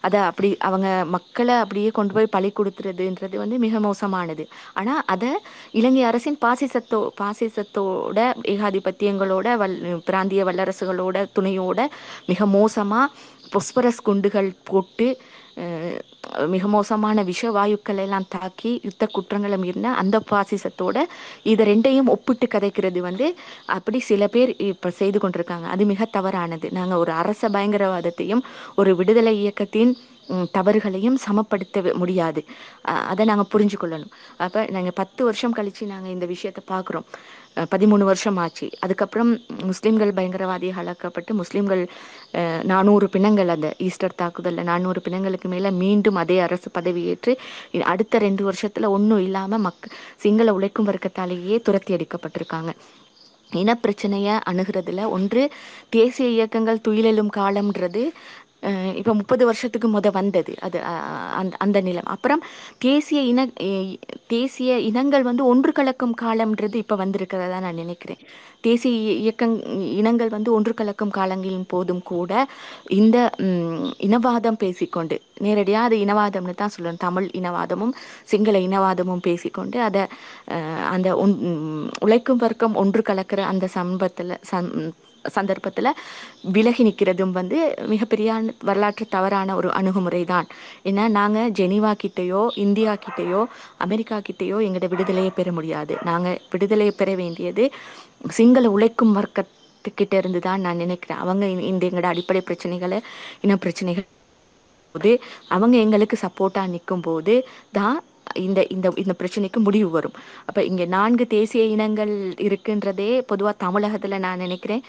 அதை 0.00 0.18
அப்படி 0.28 0.48
அவங்க 0.68 0.88
மக்களை 1.14 1.54
அப்படியே 1.54 1.90
கொண்டு 1.90 2.12
போய் 2.14 2.34
பழி 2.36 2.50
கொடுத்துறதுன்றது 2.50 3.36
வந்து 3.36 3.56
மிக 3.58 3.80
மோசமானது. 3.80 4.44
ஆனால் 4.74 5.02
அதை 5.06 5.30
இலங்கை 5.72 6.02
அரசின் 6.10 6.38
பாசிசத்தோ 6.44 7.00
பாசிசத்தோட 7.20 8.18
ஏகாதிபத்தியங்களோட 8.54 9.56
வல் 9.56 9.76
பிராந்திய 10.08 10.44
வல்லரசுகளோட 10.44 11.26
துணையோட 11.36 11.80
மிக 12.26 12.46
மோசமாக 12.56 13.12
பொஸ்பரஸ் 13.52 14.02
குண்டுகள் 14.02 14.50
போட்டு 14.64 15.08
மிக 16.52 16.68
மோசமான 16.68 17.22
விஷ 17.22 17.50
வாயுக்களை 17.56 18.02
எல்லாம் 18.06 18.26
தாக்கி 18.28 18.70
யுத்த 18.84 19.06
குற்றங்களை 19.06 19.56
மீறின 19.58 19.92
அந்த 20.02 20.16
பாசிசத்தோட 20.30 20.96
இதை 21.52 21.64
ரெண்டையும் 21.70 22.10
ஒப்பிட்டு 22.14 22.46
கதைக்கிறது 22.46 23.00
வந்து 23.00 23.26
அப்படி 23.76 24.00
சில 24.10 24.28
பேர் 24.28 24.52
இப்ப 24.68 24.92
செய்து 25.00 25.18
கொண்டிருக்காங்க. 25.18 25.66
அது 25.74 25.84
மிக 25.92 26.08
தவறானது. 26.16 26.68
நாங்க 26.78 26.96
ஒரு 26.98 27.12
அரச 27.22 27.50
பயங்கரவாதத்தையும் 27.56 28.42
ஒரு 28.76 28.92
விடுதலை 29.00 29.34
இயக்கத்தின் 29.42 29.92
தவறுகளையும் 30.56 31.16
சமப்படுத்த 31.24 31.94
முடியாது. 32.00 32.40
அதை 33.10 33.22
நாங்க 33.30 33.44
புரிஞ்சு 33.52 33.76
கொள்ளணும் 33.80 34.12
அப்ப 34.44 34.64
நாங்க 34.76 34.90
பத்து 35.00 35.20
வருஷம் 35.24 35.56
கழிச்சு 35.58 35.84
நாங்க 35.92 36.08
இந்த 36.08 36.26
விஷயத்தை 36.26 36.62
பார்க்குறோம் 36.70 37.06
பதிமூணு 37.56 38.04
வருஷம் 38.04 38.36
ஆச்சு 38.36 38.70
அதுக்கப்புறம் 38.80 39.38
முஸ்லீம்கள் 39.62 40.12
பயங்கரவாதிகள் 40.12 40.80
அழக்கப்பட்டு 40.82 41.32
முஸ்லீம்கள் 41.32 41.86
நானூறு 42.62 43.08
பிணங்கள் 43.08 43.48
அந்த 43.48 43.74
ஈஸ்டர் 43.78 44.14
தாக்குதலில் 44.16 44.64
நானூறு 44.64 45.02
பிணங்களுக்கு 45.04 45.48
மேலே 45.48 45.70
மீண்டும் 45.70 46.14
அதே 46.14 46.38
அரசு 46.38 46.70
பதவியேற்று 46.80 47.34
அடுத்த 47.82 48.18
ரெண்டு 48.18 48.44
வருஷத்தில் 48.44 48.84
ஒன்றும் 48.84 49.22
இல்லாமல் 49.22 49.60
மக் 49.60 49.88
சிங்கள 50.16 50.52
உழைக்கும் 50.52 50.88
வர்க்கத்தாலேயே 50.88 51.62
துரத்தி 51.62 51.94
அடிக்கப்பட்டிருக்காங்க. 51.94 52.72
இனப்பிரச்சனையை 53.52 54.34
அணுகிறதுல 54.50 55.08
ஒன்று 55.08 55.52
தேசிய 55.90 56.28
இயக்கங்கள் 56.28 56.84
துயிலெழும் 56.88 57.32
காலம்ன்றது 57.36 58.02
இப்போ 58.96 59.12
முப்பது 59.14 59.44
வருஷத்துக்கு 59.44 59.88
முத 59.90 60.08
வந்தது. 60.12 60.52
அது 60.60 60.78
அந்த 61.40 61.54
அந்த 61.58 61.78
நிலம். 61.80 62.04
அப்புறம் 62.06 62.42
தேசிய 62.78 63.20
இன 63.22 63.40
தேசிய 64.28 64.78
இனங்கள் 64.80 65.22
வந்து 65.22 65.46
ஒன்று 65.46 65.72
கலக்கும் 65.72 66.14
காலம்ன்றது 66.22 66.74
இப்போ 66.74 66.96
வந்திருக்கிறதா 66.96 67.60
நான் 67.60 67.74
நினைக்கிறேன். 67.74 68.22
தேசிய 68.60 68.96
இயக்கங் 69.22 69.54
இனங்கள் 69.92 70.28
வந்து 70.28 70.52
ஒன்று 70.52 70.74
கலக்கும் 70.74 71.10
காலங்களின் 71.10 71.66
போதும் 71.66 72.02
கூட 72.02 72.32
இந்த 72.90 73.16
இனவாதம் 74.00 74.58
பேசிக்கொண்டு 74.58 75.16
நேரடியாக 75.38 75.84
அது 75.84 75.96
இனவாதம்னு 76.04 76.54
தான் 76.54 76.74
சொல்லணும். 76.76 76.98
தமிழ் 76.98 77.28
இனவாதமும் 77.34 77.94
சிங்கள 78.24 78.58
இனவாதமும் 78.58 79.22
பேசிக்கொண்டு 79.22 79.80
அதை 79.80 80.02
அந்த 80.90 81.08
ஒன்- 81.16 81.38
உழைக்கும் 82.00 82.36
வர்க்கம் 82.36 82.74
ஒன்று 82.74 83.02
கலக்கிற 83.06 83.40
அந்த 83.52 83.68
சம்பத்தில் 83.74 84.34
சம் 84.42 84.70
சந்தர்ப்பத்தில் 85.28 85.90
விலகி 86.42 86.84
நிற்கிறதும் 86.84 87.30
வந்து 87.30 87.58
மிகப்பெரிய 87.86 88.28
வரலாற்று 88.62 89.08
தவறான 89.08 89.56
ஒரு 89.56 89.72
அணுகுமுறை 89.72 90.24
தான் 90.24 90.46
ஏன்னா 90.84 91.08
நாங்கள் 91.08 91.50
ஜெனீவா 91.50 91.94
கிட்டேயோ 92.02 92.48
இந்தியா 92.56 92.96
கிட்டேயோ 92.96 93.44
அமெரிக்கா 93.78 94.18
கிட்டேயோ 94.18 94.58
எங்களோட 94.66 94.88
விடுதலையை 94.88 95.30
பெற 95.30 95.52
முடியாது. 95.52 95.96
நாங்கள் 96.02 96.40
விடுதலையை 96.50 96.94
பெற 96.96 97.14
வேண்டியது 97.14 97.70
சிங்கள 98.28 98.70
உழைக்கும் 98.70 99.16
வர்க்கத்துக்கிட்ட 99.16 100.14
இருந்து 100.14 100.40
தான் 100.40 100.60
நான் 100.60 100.76
நினைக்கிறேன். 100.76 101.18
அவங்க 101.18 101.46
இந்த- 101.46 101.64
இந்த 101.64 101.86
எங்களோட 101.86 102.02
அடிப்படை 102.04 102.42
பிரச்சனைகளை 102.46 102.98
இன 103.40 103.56
பிரச்சனைகள் 103.56 104.06
போது 104.94 105.20
அவங்க 105.48 105.76
எங்களுக்கு 105.76 106.18
சப்போர்ட்டாக 106.20 106.68
நிற்கும் 106.68 107.00
போது 107.00 107.34
தான் 107.72 107.98
இந்த 108.34 108.66
இந்த 108.66 108.92
இந்த 108.96 109.14
பிரச்சனைக்கு 109.18 109.56
முடிவு 109.56 109.90
வரும். 109.90 110.12
அப்ப 110.44 110.64
இங்க 110.64 110.84
நான்கு 110.84 111.26
தேசிய 111.26 111.64
இனங்கள் 111.64 112.34
இருக்குன்றதே 112.36 113.22
பொதுவா 113.32 113.52
தமிழகத்துல 113.64 114.18
நான் 114.18 114.38
நினைக்கிறேன். 114.38 114.82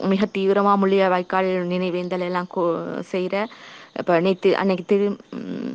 மிக 0.00 0.26
தீவிரமா 0.38 0.72
முள்ளிய 0.76 1.08
வாய்க்கால் 1.08 1.44
நினைவேந்தல் 1.44 2.20
எல்லாம் 2.20 2.46
கோ- 2.56 3.02
செய்யற 3.12 3.44
இப்ப 3.98 4.20
நேத்து 4.20 4.56
அன்னைக்கு 4.56 4.84
திரு 4.86 5.16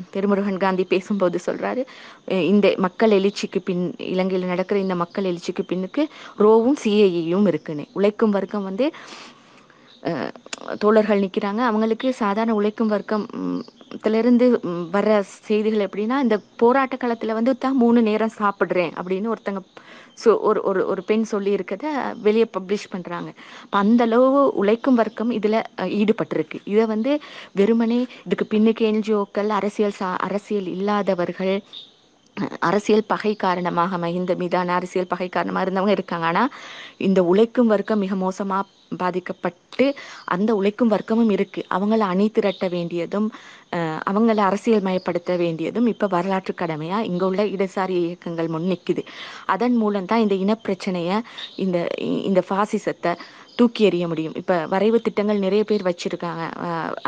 திருமுருகன் 0.09 0.57
காந்தி 0.57 0.83
பேசும்போது 0.83 1.39
சொல்றாரு 1.45 1.85
இந்த 2.27 2.73
மக்கள் 2.77 3.12
எழுச்சிக்கு 3.12 3.59
பின் 3.63 3.95
இலங்கையில் 3.97 4.47
நடக்கிற 4.47 4.79
இந்த 4.79 4.95
மக்கள் 4.95 5.25
எழுச்சிக்கு 5.25 5.63
பின்னுக்கு 5.67 6.03
ரோவும் 6.39 6.77
சிஏஇயும் 6.83 7.47
இருக்குன்னு. 7.47 7.85
உழைக்கும் 7.93 8.29
வர்க்கம் 8.29 8.63
வந்து 8.63 8.91
தோழர்கள் 10.77 11.21
நிற்கிறாங்க 11.21 11.57
அவங்களுக்கு 11.57 12.13
சாதாரண 12.13 12.53
உழைக்கும் 12.53 12.88
வர்க்கம் 12.88 13.25
ம், 13.91 13.97
த்திலிருந்து 13.97 14.45
வர்ற 14.93 15.12
செய்திகள் 15.45 15.86
எப்படின்னா 15.86 16.17
இந்த 16.21 16.36
போராட்ட 16.58 16.95
காலத்துல 16.97 17.34
வந்து 17.34 17.54
தான் 17.58 17.78
மூணு 17.78 17.99
நேரம் 18.02 18.38
சாப்பிடுறேன் 18.38 18.93
அப்படின்னு 18.99 19.32
ஒருத்தங்க 19.34 19.62
சொ 20.17 20.30
ஒரு 20.41 20.60
ஒரு 20.63 20.82
ஒரு 20.88 21.02
பெண் 21.04 21.23
சொல்லி 21.25 21.52
வெளியே 22.23 22.45
பப்ளிஷ் 22.54 22.91
பண்ணுறாங்க 22.91 23.30
இப்போ 23.65 23.78
அந்த 23.80 24.02
அளவு 24.08 24.30
உழைக்கும் 24.62 24.95
வர்க்கம் 24.95 25.32
இதில் 25.38 25.60
ஈடுபட்டிருக்கு. 25.99 26.58
இதை 26.65 26.86
வந்து 26.86 27.12
வெறுமனே 27.56 27.99
இதுக்கு 28.25 28.45
பின்னுக்கு 28.47 28.84
என்ஜிஓக்கள் 28.91 29.49
அரசியல் 29.60 29.97
சா 29.97 30.10
அரசியல் 30.28 30.67
இல்லாதவர்கள் 30.75 31.54
அரசியல் 32.69 33.10
பகை 33.13 33.34
காரணமாக 33.45 33.97
மஹிந்த 34.06 34.36
மீதான 34.41 34.73
அரசியல் 34.80 35.12
பகை 35.13 35.30
காரணமாக 35.30 35.65
இருந்தவங்க 35.65 35.95
இருக்காங்க. 35.97 36.28
ஆனால் 36.32 36.52
இந்த 37.08 37.19
உழைக்கும் 37.32 37.71
வர்க்கம் 37.73 38.04
மிக 38.06 38.15
மோசமாக 38.25 38.65
பாதிக்கப்பட்டு 39.02 39.86
அந்த 40.36 40.49
உழைக்கும் 40.60 40.93
வர்க்கமும் 40.93 41.34
இருக்கு. 41.36 41.62
அவங்கள 41.78 42.02
அணி 42.13 42.28
திரட்ட 42.38 42.67
வேண்டியதும் 42.75 43.30
அவங்களை 44.10 44.30
அவங்கள 44.30 44.41
அரசியல் 44.49 44.86
மயப்படுத்த 44.86 45.32
வேண்டியதும் 45.38 45.88
இப்போ 45.91 46.08
வரலாற்று 46.13 46.54
கடமையாக 46.62 47.08
இங்கே 47.10 47.25
உள்ள 47.25 47.41
இடசாரி 47.56 47.95
இயக்கங்கள் 47.99 48.52
முன் 48.54 48.67
நிற்குது 48.71 49.04
அதன் 49.54 49.75
மூலம் 49.82 50.10
தான் 50.12 50.23
இந்த 50.25 50.36
இனப்பிரச்சனையை 50.43 51.17
இந்த 51.63 51.78
இந்த 52.30 52.41
பாசிசத்தை 52.49 53.12
தூக்கி 53.60 53.82
எறிய 53.89 54.06
முடியும். 54.12 54.36
இப்போ 54.41 54.56
வரைவு 54.74 54.98
திட்டங்கள் 55.06 55.43
நிறைய 55.45 55.63
பேர் 55.69 55.84
வச்சிருக்காங்க. 55.88 56.43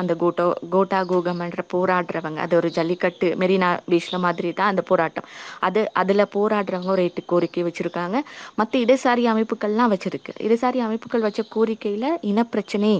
அந்த 0.01 0.13
கோட்டோ 0.21 0.45
கோட்டா 0.73 0.99
கோகம்ன்ற 1.11 1.63
போராடுறவங்க. 1.73 2.39
அது 2.45 2.55
ஒரு 2.59 2.69
ஜல்லிக்கட்டு 2.77 3.27
மெரினா 3.41 3.69
பீச்ல 3.91 4.19
மாதிரி 4.25 4.49
தான் 4.59 4.71
அந்த 4.73 4.83
போராட்டம். 4.89 5.27
அது 5.67 5.81
அதில் 6.01 6.31
போராடுறவங்க 6.37 6.91
ஒரு 6.95 7.05
எட்டு 7.09 7.23
கோரிக்கை 7.33 7.63
வச்சிருக்காங்க. 7.69 8.19
மற்ற 8.61 8.73
இடசாரி 8.85 9.25
அமைப்புகள்லாம் 9.33 9.93
வச்சிருக்கு. 9.95 10.33
இடசாரி 10.47 10.81
அமைப்புகள் 10.87 11.25
வச்ச 11.27 11.41
கோரிக்கையில் 11.55 12.09
இனப்பிரச்சனை 12.31 12.93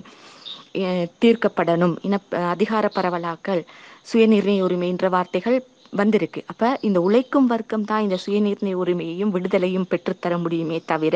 தீர்க்கப்படணும். 1.23 1.95
இன 2.07 2.17
அதிகார 2.55 2.85
பரவலாக்கல் 2.97 3.61
சுயநிர்ணய 4.09 4.65
உரிமைன்ற 4.67 5.07
வார்த்தைகள் 5.15 5.57
வந்திருக்கு. 5.93 6.41
அப்ப 6.47 6.65
இந்த 6.81 6.99
உழைக்கும் 7.01 7.47
வர்க்கம் 7.47 7.83
தான் 7.83 8.03
இந்த 8.03 8.17
சுயநிர்ணய 8.23 8.75
உரிமையையும் 8.75 9.33
விடுதலையும் 9.35 9.89
பெற்றுத்தர 9.91 10.33
முடியுமே 10.37 10.77
தவிர 10.85 11.15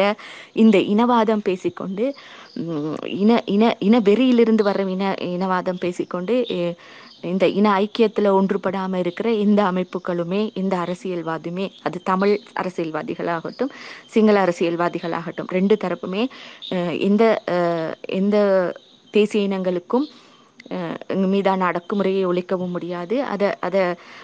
இந்த 0.63 0.77
இனவாதம் 0.93 1.45
பேசிக்கொண்டு 1.45 2.05
இன 3.21 3.41
இன 3.55 3.63
இன 3.79 3.99
வெறியிலிருந்து 4.01 4.63
வர்ற 4.63 4.85
இன 4.95 5.05
இனவாதம் 5.29 5.81
பேசிக்கொண்டு 5.81 6.35
இந்த 7.23 7.45
இன 7.57 7.67
ஐக்கியத்துல 7.83 8.31
ஒன்றுபடாம 8.37 8.97
இருக்கிற 8.97 9.27
எந்த 9.45 9.59
அமைப்புகளுமே 9.71 10.41
இந்த 10.61 10.73
அரசியல்வாதுமே 10.77 11.65
அது 11.83 11.97
தமிழ் 12.03 12.33
அரசியல்வாதிகளாகட்டும் 12.55 13.71
சிங்கள 14.07 14.35
அரசியல்வாதிகளாகட்டும் 14.45 15.49
ரெண்டு 15.49 15.77
தரப்புமே 15.83 16.23
எந்த 17.07 17.23
எந்த 18.19 18.37
தேசிய 19.13 19.47
இனங்களுக்கும் 19.47 20.05
மீதான 21.25 21.71
அடக்குமுறையை 21.71 22.23
ஒழிக்கவும் 22.25 22.69
முடியாது. 22.69 23.23
அதை 23.23 23.47
அதை 23.59 23.81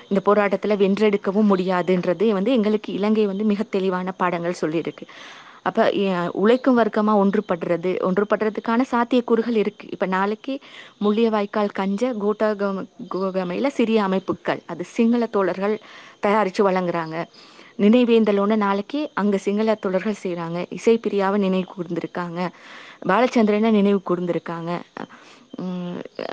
இந்த 0.09 0.21
போராட்டத்தில் 0.23 0.79
வென்றெடுக்கவும் 0.79 1.49
முடியாதுன்றது 1.51 2.29
வந்து 2.29 2.51
எங்களுக்கு 2.51 2.93
இலங்கை 2.93 3.25
வந்து 3.25 3.43
மிக 3.43 3.63
தெளிவான 3.69 4.11
பாடங்கள் 4.11 4.61
சொல்லியிருக்கு. 4.61 5.05
அப்போ 5.63 5.83
உழைக்கும் 6.33 6.77
வர்க்கமாக 6.77 7.21
ஒன்றுபடுறது 7.23 7.91
ஒன்றுபடுறதுக்கான 8.07 8.81
சாத்தியக்கூறுகள் 8.91 9.55
இருக்கு. 9.55 9.87
இப்போ 9.89 10.05
நாளைக்கு 10.05 10.53
முள்ளியவாய்க்கால் 11.01 11.69
கஞ்ச 11.73 12.13
கோட்டா 12.19 12.49
கோம- 12.51 12.85
சிறிய 13.69 14.03
அமைப்புகள் 14.03 14.61
அது 14.65 14.83
சிங்கள 14.85 15.25
தோழர்கள் 15.25 15.75
தயாரித்து 16.19 16.69
வழங்குறாங்க. 16.69 17.15
நினைவேந்தலோன்னு 17.79 18.55
நாளைக்கு 18.57 19.09
அங்கே 19.13 19.37
சிங்கள 19.37 19.73
தோழர்கள் 19.75 20.21
செய்கிறாங்க 20.23 20.65
இசைப்பிரியாவை 20.77 21.37
நினைவு 21.37 21.67
கூர்ந்திருக்காங்க. 21.73 22.39
பாலச்சந்திரனை 23.05 23.71
நினைவு 23.71 24.01
கூர்ந்திருக்காங்க. 24.09 24.71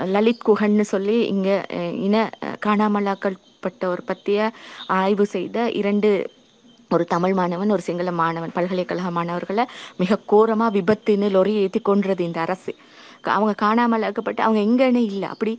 லலித் 0.05 0.45
குகன்னு 0.47 0.81
சொல்லி 0.81 1.27
இங்க 1.27 1.51
இன 1.99 2.31
காணாமலாக்கப்பட்ட 2.67 3.85
ஒரு 3.85 4.03
பத்திய 4.07 4.49
ஆய்வு 4.87 5.27
செய்த 5.27 5.71
இரண்டு 5.71 6.11
ஒரு 6.91 7.05
தமிழ் 7.05 7.33
மாணவன் 7.33 7.71
ஒரு 7.71 7.83
சிங்கள 7.83 8.13
மாணவன் 8.13 8.55
பல்கலைக்கழக 8.55 9.11
மாணவர்களை 9.11 9.65
மிக 9.97 10.19
கோரமா 10.33 10.67
விபத்துன்னு 10.69 11.31
லொறி 11.31 11.55
ஏற்றி 11.55 11.81
கொன்றது 11.81 12.25
இந்த 12.25 12.41
அரசு. 12.41 12.73
அவங்க 13.23 13.53
காணாமல் 13.55 14.03
ஆக்கப்பட்டு 14.03 14.43
அவங்க 14.43 14.61
எங்கன்னு 14.67 15.03
இல்லை. 15.11 15.29
அப்படி 15.29 15.53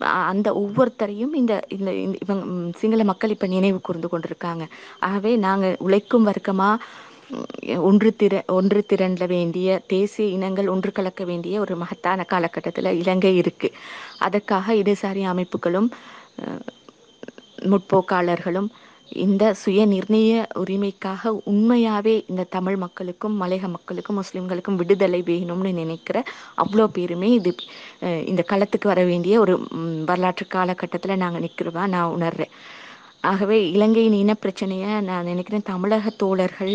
அந்த 0.00 0.52
ஒவ்வொருத்தரையும் 0.54 1.34
இந்த 1.34 1.52
இந்த 1.68 1.90
இந்த- 1.94 2.18
இவங்க 2.22 2.44
சிங்கள 2.78 3.04
மக்கள் 3.04 3.30
இப்ப 3.30 3.46
நினைவு 3.46 3.80
கூர்ந்து 3.80 4.08
கொண்டிருக்காங்க. 4.12 4.64
ஆகவே 5.00 5.36
நாங்க 5.36 5.76
உழைக்கும் 5.78 6.26
வர்க்கமா 6.26 6.70
ஒன்று 7.86 8.10
திர 8.20 8.34
ஒன்று 8.48 8.80
திரண்ட 8.86 9.24
வேண்டிய 9.26 9.68
தேசிய 9.86 10.26
இனங்கள் 10.36 10.68
ஒன்று 10.68 10.90
கலக்க 10.92 11.22
வேண்டிய 11.24 11.54
ஒரு 11.60 11.74
மகத்தான 11.76 12.24
காலகட்டத்தில் 12.24 12.98
இலங்கை 13.00 13.32
இருக்கு. 13.36 13.68
அதற்காக 14.18 14.74
இடதுசாரி 14.74 15.24
அமைப்புகளும் 15.32 15.88
முற்போக்காளர்களும் 17.70 18.68
இந்த 19.24 19.44
சுய 19.54 19.80
நிர்ணய 19.86 20.32
உரிமைக்காக 20.62 21.30
உண்மையாவே 21.52 22.14
இந்த 22.30 22.42
தமிழ் 22.56 22.76
மக்களுக்கும் 22.76 23.36
மலையக 23.42 23.68
மக்களுக்கும் 23.68 24.18
முஸ்லிம்களுக்கும் 24.20 24.78
விடுதலை 24.80 25.20
வேணும்னு 25.22 25.70
நினைக்கிற 25.72 26.18
அவ்வளோ 26.62 26.86
பேருமே 26.96 27.30
இது 27.38 27.52
இந்த 28.30 28.44
களத்துக்கு 28.52 28.92
வர 28.92 29.02
வேண்டிய 29.04 29.40
ஒரு 29.40 29.54
வரலாற்று 30.06 30.46
காலகட்டத்தில் 30.46 31.22
நாங்கள் 31.24 31.44
நிற்கிறவா 31.46 31.84
நான் 31.94 32.14
உணர்றேன். 32.16 32.52
ஆகவே 33.20 33.56
இலங்கையின் 33.70 34.18
இனப்பிரச்சனையை 34.22 34.90
நான் 35.00 35.24
நினைக்கிறேன் 35.24 35.68
தமிழக 35.72 36.10
தோழர்கள் 36.22 36.74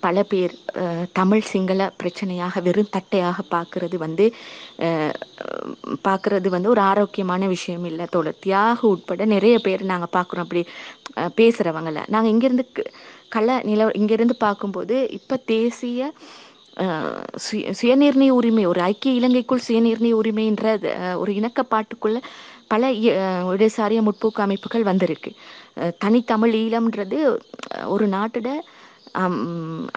பல 0.00 0.22
பேர் 0.22 0.52
தமிழ் 1.12 1.42
சிங்கள 1.42 1.90
பிரச்சனையாக 2.02 2.62
வெறும் 2.62 2.92
தட்டையாக 2.96 3.38
பார்க்கறது 3.50 3.96
வந்து 3.96 4.24
பார்க்கறது 6.02 6.48
வந்து 6.48 6.68
ஒரு 6.68 6.80
ஆரோக்கியமான 6.80 7.46
விஷயம் 7.46 7.84
இல்லை 7.84 8.06
தோழர் 8.10 8.40
தியாக 8.40 8.88
உட்பட 8.88 9.24
நிறைய 9.24 9.58
பேர் 9.58 9.82
நாங்கள் 9.82 10.14
பார்க்குறோம் 10.16 10.46
அப்படி 10.46 10.62
பேசுகிறவங்கள 11.36 12.02
நாங்கள் 12.08 12.32
இங்கேருந்து 12.32 12.66
கல 13.30 13.58
நில 13.62 13.90
இங்கேருந்து 13.98 14.36
பார்க்கும்போது 14.38 14.96
இப்போ 15.10 15.36
தேசிய 15.46 16.12
சுய 17.36 17.72
சுயநிர்ணய 17.72 18.30
உரிமை 18.30 18.66
ஒரு 18.66 18.80
ஐக்கிய 18.80 19.14
இலங்கைக்குள் 19.14 19.66
சுயநிர்ணய 19.68 20.14
உரிமைன்ற 20.20 20.66
ஒரு 21.14 21.32
இணக்கப்பாட்டுக்குள்ள 21.32 22.18
பல 22.68 22.90
இடதுசாரிய 22.90 24.00
முற்போக்கு 24.02 24.40
அமைப்புகள் 24.40 24.82
வந்திருக்கு. 24.82 25.30
தனித்தமிழ் 25.98 26.54
ஈழம்ன்றது 26.54 27.18
ஒரு 27.86 28.08
நாட்டோட 28.08 28.48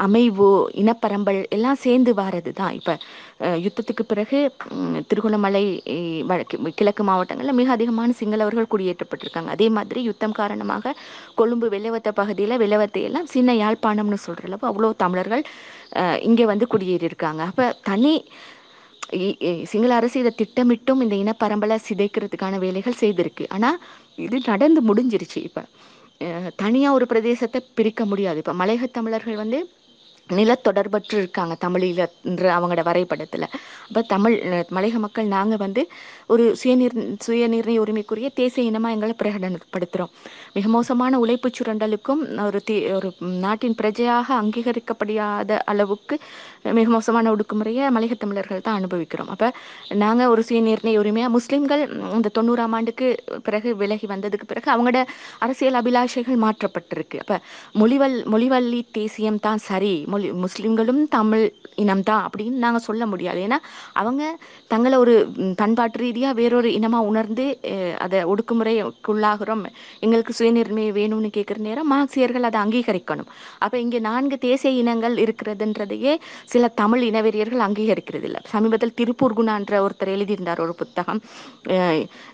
அமைவு 0.06 0.48
இனப்பரம்பல் 0.82 1.40
எல்லாம் 1.56 1.80
சேர்ந்து 1.84 2.12
வாரது 2.14 2.52
தான் 2.52 2.74
இப்போ 2.80 2.94
யுத்தத்துக்கு 3.66 4.04
பிறகு 4.08 4.38
திருகோணமலை 5.08 5.64
கிழக்கு 6.80 7.04
மாவட்டங்களில் 7.04 7.58
மிக 7.60 7.72
அதிகமான 7.72 8.16
சிங்களவர்கள் 8.20 8.72
குடியேற்றப்பட்டிருக்காங்க. 8.74 9.52
அதே 9.56 9.70
மாதிரி 9.78 10.02
யுத்தம் 10.10 10.38
காரணமாக 10.42 10.96
கொழும்பு 11.36 11.70
வெள்ளவத்த 11.70 12.12
பகுதியில் 12.22 12.62
வெள்ளவத்தை 12.64 13.04
எல்லாம் 13.10 13.32
சின்ன 13.36 13.56
யாழ்ப்பாணம்னு 13.64 14.20
சொல்கிற 14.28 14.48
அளவு 14.50 14.68
அவ்வளோ 14.72 14.92
தமிழர்கள் 15.04 15.44
இங்கே 16.28 16.46
வந்து 16.52 16.68
குடியேறியிருக்காங்க. 16.74 17.42
அப்போ 17.52 17.68
தனி 17.90 18.14
இ- 19.24 19.64
சிங்கள 19.72 19.92
அரசு 19.96 20.18
இதை 20.24 20.32
திட்டமிட்டும் 20.42 21.02
இந்த 21.06 21.16
இனப்பரம்பலை 21.24 21.78
சிதைக்கிறதுக்கான 21.90 22.60
வேலைகள் 22.64 23.02
செய்திருக்கு. 23.02 23.46
ஆனால் 23.56 23.78
இது 24.26 24.38
நடந்து 24.52 24.82
முடிஞ்சிருச்சு 24.90 25.40
இப்போ. 25.50 25.64
தனியாக 26.20 26.52
தனியா 26.56 26.90
ஒரு 26.94 27.06
பிரதேசத்தை 27.14 27.60
பிரிக்க 27.74 28.06
முடியாது. 28.06 28.38
இப்ப 28.38 28.54
மலையக 28.54 28.92
தமிழர்கள் 28.92 29.36
வந்து 29.36 29.60
நிலத்தொடர்பற்று 30.30 31.16
இருக்காங்க 31.22 31.54
தமிழீழன்ற 31.64 32.46
அவங்களோட 32.58 32.84
வரைபடத்துல. 32.90 33.46
அப்ப 33.88 34.02
தமிழ் 34.14 34.36
மலையக 34.76 34.98
மக்கள் 34.98 35.28
நாங்க 35.28 35.56
வந்து 35.56 35.82
ஒரு 36.28 36.56
சுயநிர் 36.64 36.96
சுயநிர்ணய 37.26 37.84
உரிமைக்குரிய 37.84 38.30
தேசிய 38.40 38.72
இனமா 38.72 38.90
எங்களை 38.96 39.14
பிரகடனப்படுத்துறோம். 39.24 40.12
மிக 40.54 40.68
மோசமான 40.68 41.20
உழைப்பு 41.20 41.50
சுரண்டலுக்கும் 41.58 42.24
ஒரு 42.46 42.62
தே 42.70 42.78
ஒரு 42.94 43.12
நாட்டின் 43.46 43.78
பிரஜையாக 43.82 44.28
அங்கீகரிக்கப்படாத 44.42 45.60
அளவுக்கு 45.74 46.18
மிக 46.78 46.88
மோசமான 46.96 47.32
ஒடுக்குமுறையை 47.34 47.86
மலையக 47.96 48.16
தமிழர்கள் 48.22 48.64
தான் 48.68 48.78
அனுபவிக்கிறோம். 48.80 49.30
அப்ப 49.34 49.52
நாங்க 50.04 50.24
ஒரு 50.34 50.42
சுயநிர்ணய 50.48 51.02
உரிமையா 51.02 51.28
முஸ்லிம்கள் 51.36 51.84
இந்த 52.18 52.32
தொண்ணூறாம் 52.38 52.76
ஆண்டுக்கு 52.78 53.08
பிறகு 53.48 53.70
விலகி 53.82 54.08
வந்ததுக்கு 54.14 54.50
பிறகு 54.52 54.70
அவங்களோட 54.74 55.02
அரசியல் 55.46 55.80
அபிலாஷைகள் 55.82 56.40
மாற்றப்பட்டிருக்கு. 56.46 57.20
அப்ப 57.24 57.40
மொழிவல் 57.82 58.18
மொழிவள்ளி 58.34 58.82
தேசியம் 59.00 59.40
தான் 59.48 59.62
சரி 59.70 59.94
மொழி 60.14 60.30
முஸ்லிம்களும் 60.46 61.02
தமிழ் 61.18 61.46
இனம் 61.84 62.04
தான் 62.10 62.24
அப்படின்னு 62.28 62.64
நாங்க 62.66 62.80
சொல்ல 62.88 63.04
முடியாது. 63.12 63.40
ஏன்னா 63.48 63.60
அவங்க 64.02 64.24
தங்களை 64.74 64.98
ஒரு 65.04 65.16
பண்பாட்டு 65.62 66.00
ரீதியா 66.04 66.30
வேறொரு 66.42 66.70
இனமா 66.80 67.00
உணர்ந்து 67.12 67.46
அதை 68.06 68.20
ஒடுக்குமுறைக்குள்ளாகிறோம். 68.32 69.64
எங்களுக்கு 70.06 70.34
சுயநிர்ணய 70.40 70.92
வேணும்னு 71.00 71.30
கேட்குற 71.38 71.60
நேரம் 71.68 71.92
மார்க்சியர்கள் 71.94 72.48
அதை 72.50 72.60
அங்கீகரிக்கணும். 72.66 73.30
அப்ப 73.64 73.76
இங்க 73.86 74.00
நான்கு 74.10 74.38
தேசிய 74.48 74.72
இனங்கள் 74.82 75.16
இருக்கிறதுன்றதையே 75.26 76.14
சில 76.56 76.68
தமிழ் 76.82 77.04
இனவெறியர்கள் 77.08 77.66
அங்கீகரிக்கிறது 77.66 78.26
இல்லை 78.30 78.42
சமீபத்தில் 78.54 78.96
திருப்பூர் 79.00 79.38
குணான்ற 79.40 79.80
ஒருத்தர் 79.86 80.12
எழுதியிருந்தார் 80.16 80.62
ஒரு 80.66 80.74
புத்தகம். 80.82 81.20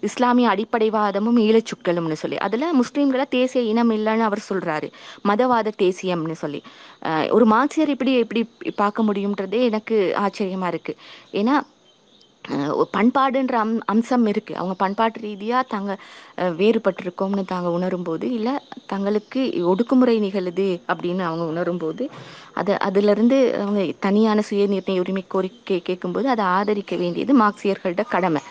இஸ்லாமிய 0.10 0.48
அடிப்படைவாதமும் 0.54 1.40
ஈழச்சுக்களும்னு 1.46 2.18
சொல்லி. 2.24 2.38
அதில் 2.48 2.68
முஸ்லீம்களை 2.82 3.26
தேசிய 3.38 3.64
இனம் 3.72 3.94
இல்லைன்னு 3.98 4.28
அவர் 4.30 4.48
சொல்கிறாரு 4.50 4.90
மதவாத 5.30 5.74
தேசியம்னு 5.84 6.38
சொல்லி. 6.44 6.62
ஒரு 7.38 7.48
மார்க்சியர் 7.54 7.94
இப்படி 7.96 8.14
எப்படி 8.24 8.44
பார்க்க 8.82 9.08
முடியுன்றதே 9.10 9.62
எனக்கு 9.70 9.98
ஆச்சரியமாக 10.26 10.74
இருக்குது 10.74 11.00
ஏன்னா 11.42 11.56
பண்பாடுன்ற 12.94 13.56
அம் 13.62 13.74
அம்சம் 13.86 14.26
இருக்குது 14.32 14.58
அவங்க 14.58 14.76
பண்பாட்டு 14.80 15.20
ரீதியாக 15.22 15.70
தாங்க 15.70 15.92
வேறுபட்டிருக்கோம்னு 16.60 17.44
தாங்க 17.46 17.70
உணரும்போது 17.78 18.26
இல்லை 18.38 18.54
தங்களுக்கு 18.88 19.42
ஒடுக்குமுறை 19.72 20.16
நிகழுது 20.26 20.68
அப்படின்னு 20.90 21.24
அவங்க 21.24 21.46
உணரும்போது 21.52 22.06
அது 22.56 22.74
அதிலிருந்து 22.88 23.38
அவங்க 23.60 23.84
தனியான 24.00 24.42
சுய 24.50 24.66
நிர்ணய 24.68 25.04
உரிமை 25.04 25.24
கோரிக்கை 25.28 25.80
கேட்கும்போது 25.82 26.28
அதை 26.34 26.46
ஆதரிக்க 26.58 26.96
வேண்டியது 27.04 27.34
மார்க்சியர்களோட 27.42 28.04
கடமை. 28.08 28.42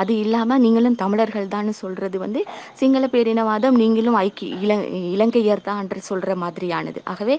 அது 0.00 0.12
இல்லாமல் 0.24 0.62
நீங்களும் 0.64 0.98
தமிழர்கள் 1.02 1.52
தான் 1.54 1.70
சொல்கிறது 1.82 2.16
வந்து 2.24 2.40
சிங்கள 2.80 3.06
பேரினவாதம் 3.14 3.78
நீங்களும் 3.82 4.18
ஐக்கிய 4.22 4.60
இல 4.64 4.74
இலங்கையர் 5.14 5.66
தான் 5.68 5.90
சொல்கிற 6.10 6.34
மாதிரியானது. 6.44 7.00
ஆகவே 7.12 7.36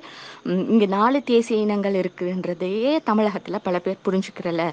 இங்கே 0.73 0.87
நாலு 0.97 1.19
தேசிய 1.31 1.65
இனங்கள் 1.65 1.99
இருக்குன்றதையே 2.01 2.93
தமிழகத்தில் 3.09 3.63
பல 3.67 3.79
பேர் 3.85 4.03
புரிஞ்சுக்கிறல. 4.07 4.63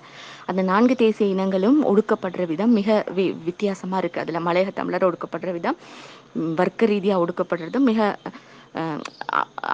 அந்த 0.51 0.63
நான்கு 0.73 0.97
தேசிய 1.05 1.35
இனங்களும் 1.35 1.81
ஒடுக்கப்படுற 1.93 2.45
விதம் 2.53 2.73
மிக 2.79 2.89
வி 3.19 3.27
வித்தியாசமாக 3.49 4.03
இருக்குது 4.03 4.25
அதில் 4.25 4.47
மலையக 4.49 4.73
தமிழர் 4.81 5.09
ஒடுக்கப்படுற 5.11 5.53
விதம் 5.59 5.79
வர்க்க 6.61 6.93
ரீதியாக 6.93 7.23
ஒடுக்கப்படுறதும் 7.25 7.89
மிக 7.91 8.11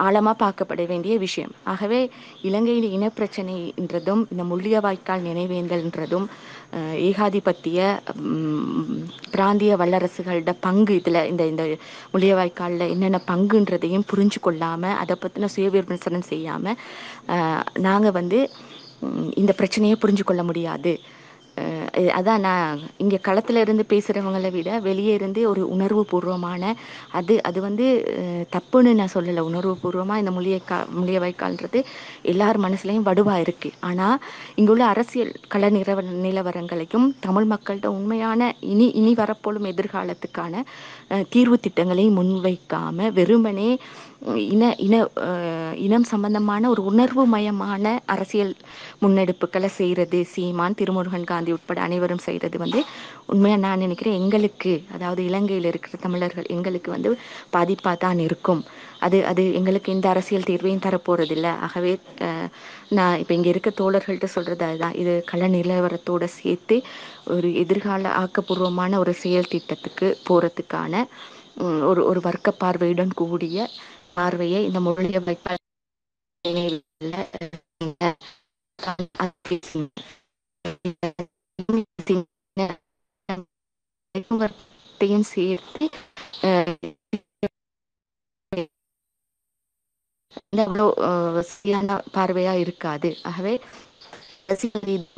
ஆழமாக 0.05 0.37
பார்க்கப்பட 0.41 0.83
வேண்டிய 0.91 1.15
விஷயம். 1.25 1.53
ஆகவே 1.73 1.99
இலங்கையில் 2.49 2.89
இனப்பிரச்சனைன்றதும் 2.97 4.23
இந்த 4.33 4.43
முள்ளியவாய்க்கால் 4.51 5.27
நினைவேந்தல்ன்றதும் 5.29 6.27
ஏகாதிபத்திய 7.01 7.79
பிராந்திய 9.33 9.77
வல்லரசுகளோட 9.77 10.53
பங்கு 10.61 10.95
இதில் 10.95 11.27
இந்த 11.27 11.43
இந்த 11.47 11.63
முள்ளியவாய்க்காலில் 12.13 12.91
என்னென்ன 12.91 13.21
பங்குன்றதையும் 13.31 14.09
புரிஞ்சு 14.11 14.41
கொள்ளாமல் 14.41 14.97
அதை 14.97 15.17
பற்றின 15.17 15.51
சுய 15.55 15.69
விமர்சனம் 15.71 16.29
செய்யாமல் 16.33 16.81
நாங்கள் 17.79 18.17
வந்து 18.21 18.41
இந்த 19.35 19.53
பிரச்சனையை 19.53 19.97
புரிஞ்சு 20.01 20.25
கொள்ள 20.25 20.43
முடியாது. 20.43 20.93
அதான் 22.13 22.41
நான் 22.41 22.83
இங்கே 22.99 23.19
களத்தில் 23.21 23.61
இருந்து 23.61 23.85
பேசுகிறவங்களை 23.89 24.51
விட 24.51 24.71
வெளியே 24.81 25.15
இருந்து 25.15 25.41
ஒரு 25.51 25.63
உணர்வு 25.69 26.03
பூர்வமான 26.05 26.63
அது 27.13 27.35
அது 27.43 27.59
வந்து 27.61 27.87
தப்புன்னு 28.53 28.93
நான் 28.95 29.15
சொல்லலை. 29.15 29.43
உணர்வு 29.43 29.75
பூர்வமாக 29.77 30.23
இந்த 30.23 30.31
மொழியை 30.31 30.61
கா 30.65 30.79
மொழிய 30.97 31.19
வைக்கால்ன்றது 31.21 31.81
எல்லார் 32.25 32.59
மனசுலையும் 32.59 33.09
வடுவாக 33.09 33.45
இருக்குது 33.45 33.77
ஆனால் 33.81 34.17
இங்கே 34.57 34.67
இங்குள்ள 34.69 34.87
அரசியல் 34.87 35.31
கள 35.49 35.69
நிலவ 35.71 36.01
நிலவரங்களையும் 36.25 37.07
தமிழ் 37.21 37.47
மக்கள்கிட்ட 37.53 37.89
உண்மையான 37.95 38.41
இனி 38.73 38.87
இனி 38.93 39.13
வரப்போலும் 39.15 39.69
எதிர்காலத்துக்கான 39.71 40.63
தீர்வு 41.31 41.57
திட்டங்களையும் 41.59 42.19
முன்வைக்காமல் 42.19 43.15
வெறுமனே 43.19 43.71
இன 44.47 44.65
இன 44.79 44.95
இனம் 45.79 46.07
சம்பந்தமான 46.11 46.69
ஒரு 46.69 46.83
உணர்வு 46.91 47.23
மயமான 47.35 47.85
அரசியல் 48.07 48.51
முன்னெடுப்புகளை 49.03 49.69
செய்கிறது 49.77 50.19
சீமான் 50.33 50.77
திருமுருகன் 50.81 51.29
காந்தி 51.31 51.51
உட்பட 51.57 51.79
அனைவரும் 51.87 52.25
செய்கிறது 52.27 52.57
வந்து 52.59 52.81
உண்மையாக 53.33 53.63
நான் 53.65 53.83
நினைக்கிறேன் 53.85 54.19
எங்களுக்கு 54.21 54.73
அதாவது 54.95 55.23
இலங்கையில் 55.29 55.69
இருக்கிற 55.71 56.01
தமிழர்கள் 56.05 56.51
எங்களுக்கு 56.57 56.91
வந்து 56.97 57.13
பாதிப்பாக 57.55 57.97
தான் 57.99 58.21
இருக்கும். 58.27 58.63
அது 59.03 59.19
அது 59.31 59.43
எங்களுக்கு 59.59 59.89
எந்த 59.97 60.07
அரசியல் 60.15 60.49
தீர்வையும் 60.51 60.85
தரப்போறதில்ல. 60.87 61.49
ஆகவே 61.67 61.93
நான் 62.99 63.19
இப்போ 63.23 63.35
இங்கே 63.39 63.51
இருக்க 63.55 63.71
தோழர்கள்ட்ட 63.81 64.29
சொல்கிறது 64.37 64.65
அதுதான். 64.69 64.97
இது 65.03 65.15
கள 65.31 65.49
நிலவரத்தோடு 65.57 66.29
சேர்த்து 66.39 66.79
ஒரு 67.35 67.51
எதிர்கால 67.63 68.13
ஆக்கப்பூர்வமான 68.23 68.99
ஒரு 69.05 69.15
செயல் 69.23 69.53
திட்டத்துக்கு 69.55 70.09
போகிறதுக்கான 70.29 70.95
ஒரு 71.87 72.01
ஒரு 72.11 72.21
வர்க்க 72.25 72.49
பார்வையுடன் 72.61 73.13
கூடிய 73.21 73.59
பார்வையை 74.19 74.61
இந்த 74.65 74.81
மொழிய. 74.81 75.19
த்தையும் 84.93 85.27
சேர்த்து 85.33 85.85
அவ்வளோ 90.63 90.87
சரியான 91.51 91.91
பார்வையா 92.15 92.55
இருக்காது. 92.59 93.11
ஆகவே 93.23 93.55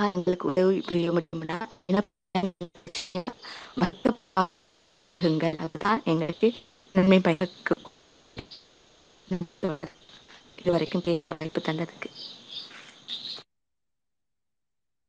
எங்களுக்கு 0.09 0.49
உதவி 0.51 0.79
புரிய 0.81 1.09
முடியும்னா 1.13 1.59
அதுதான் 5.65 6.03
எங்களுக்கு 6.05 6.49
நன்மை 6.95 7.19
பயக்கும். 7.21 7.83
இது 9.31 10.73
வரைக்கும் 10.73 11.05
வாய்ப்பு 11.31 11.61
தந்ததுக்கு. 11.61 12.09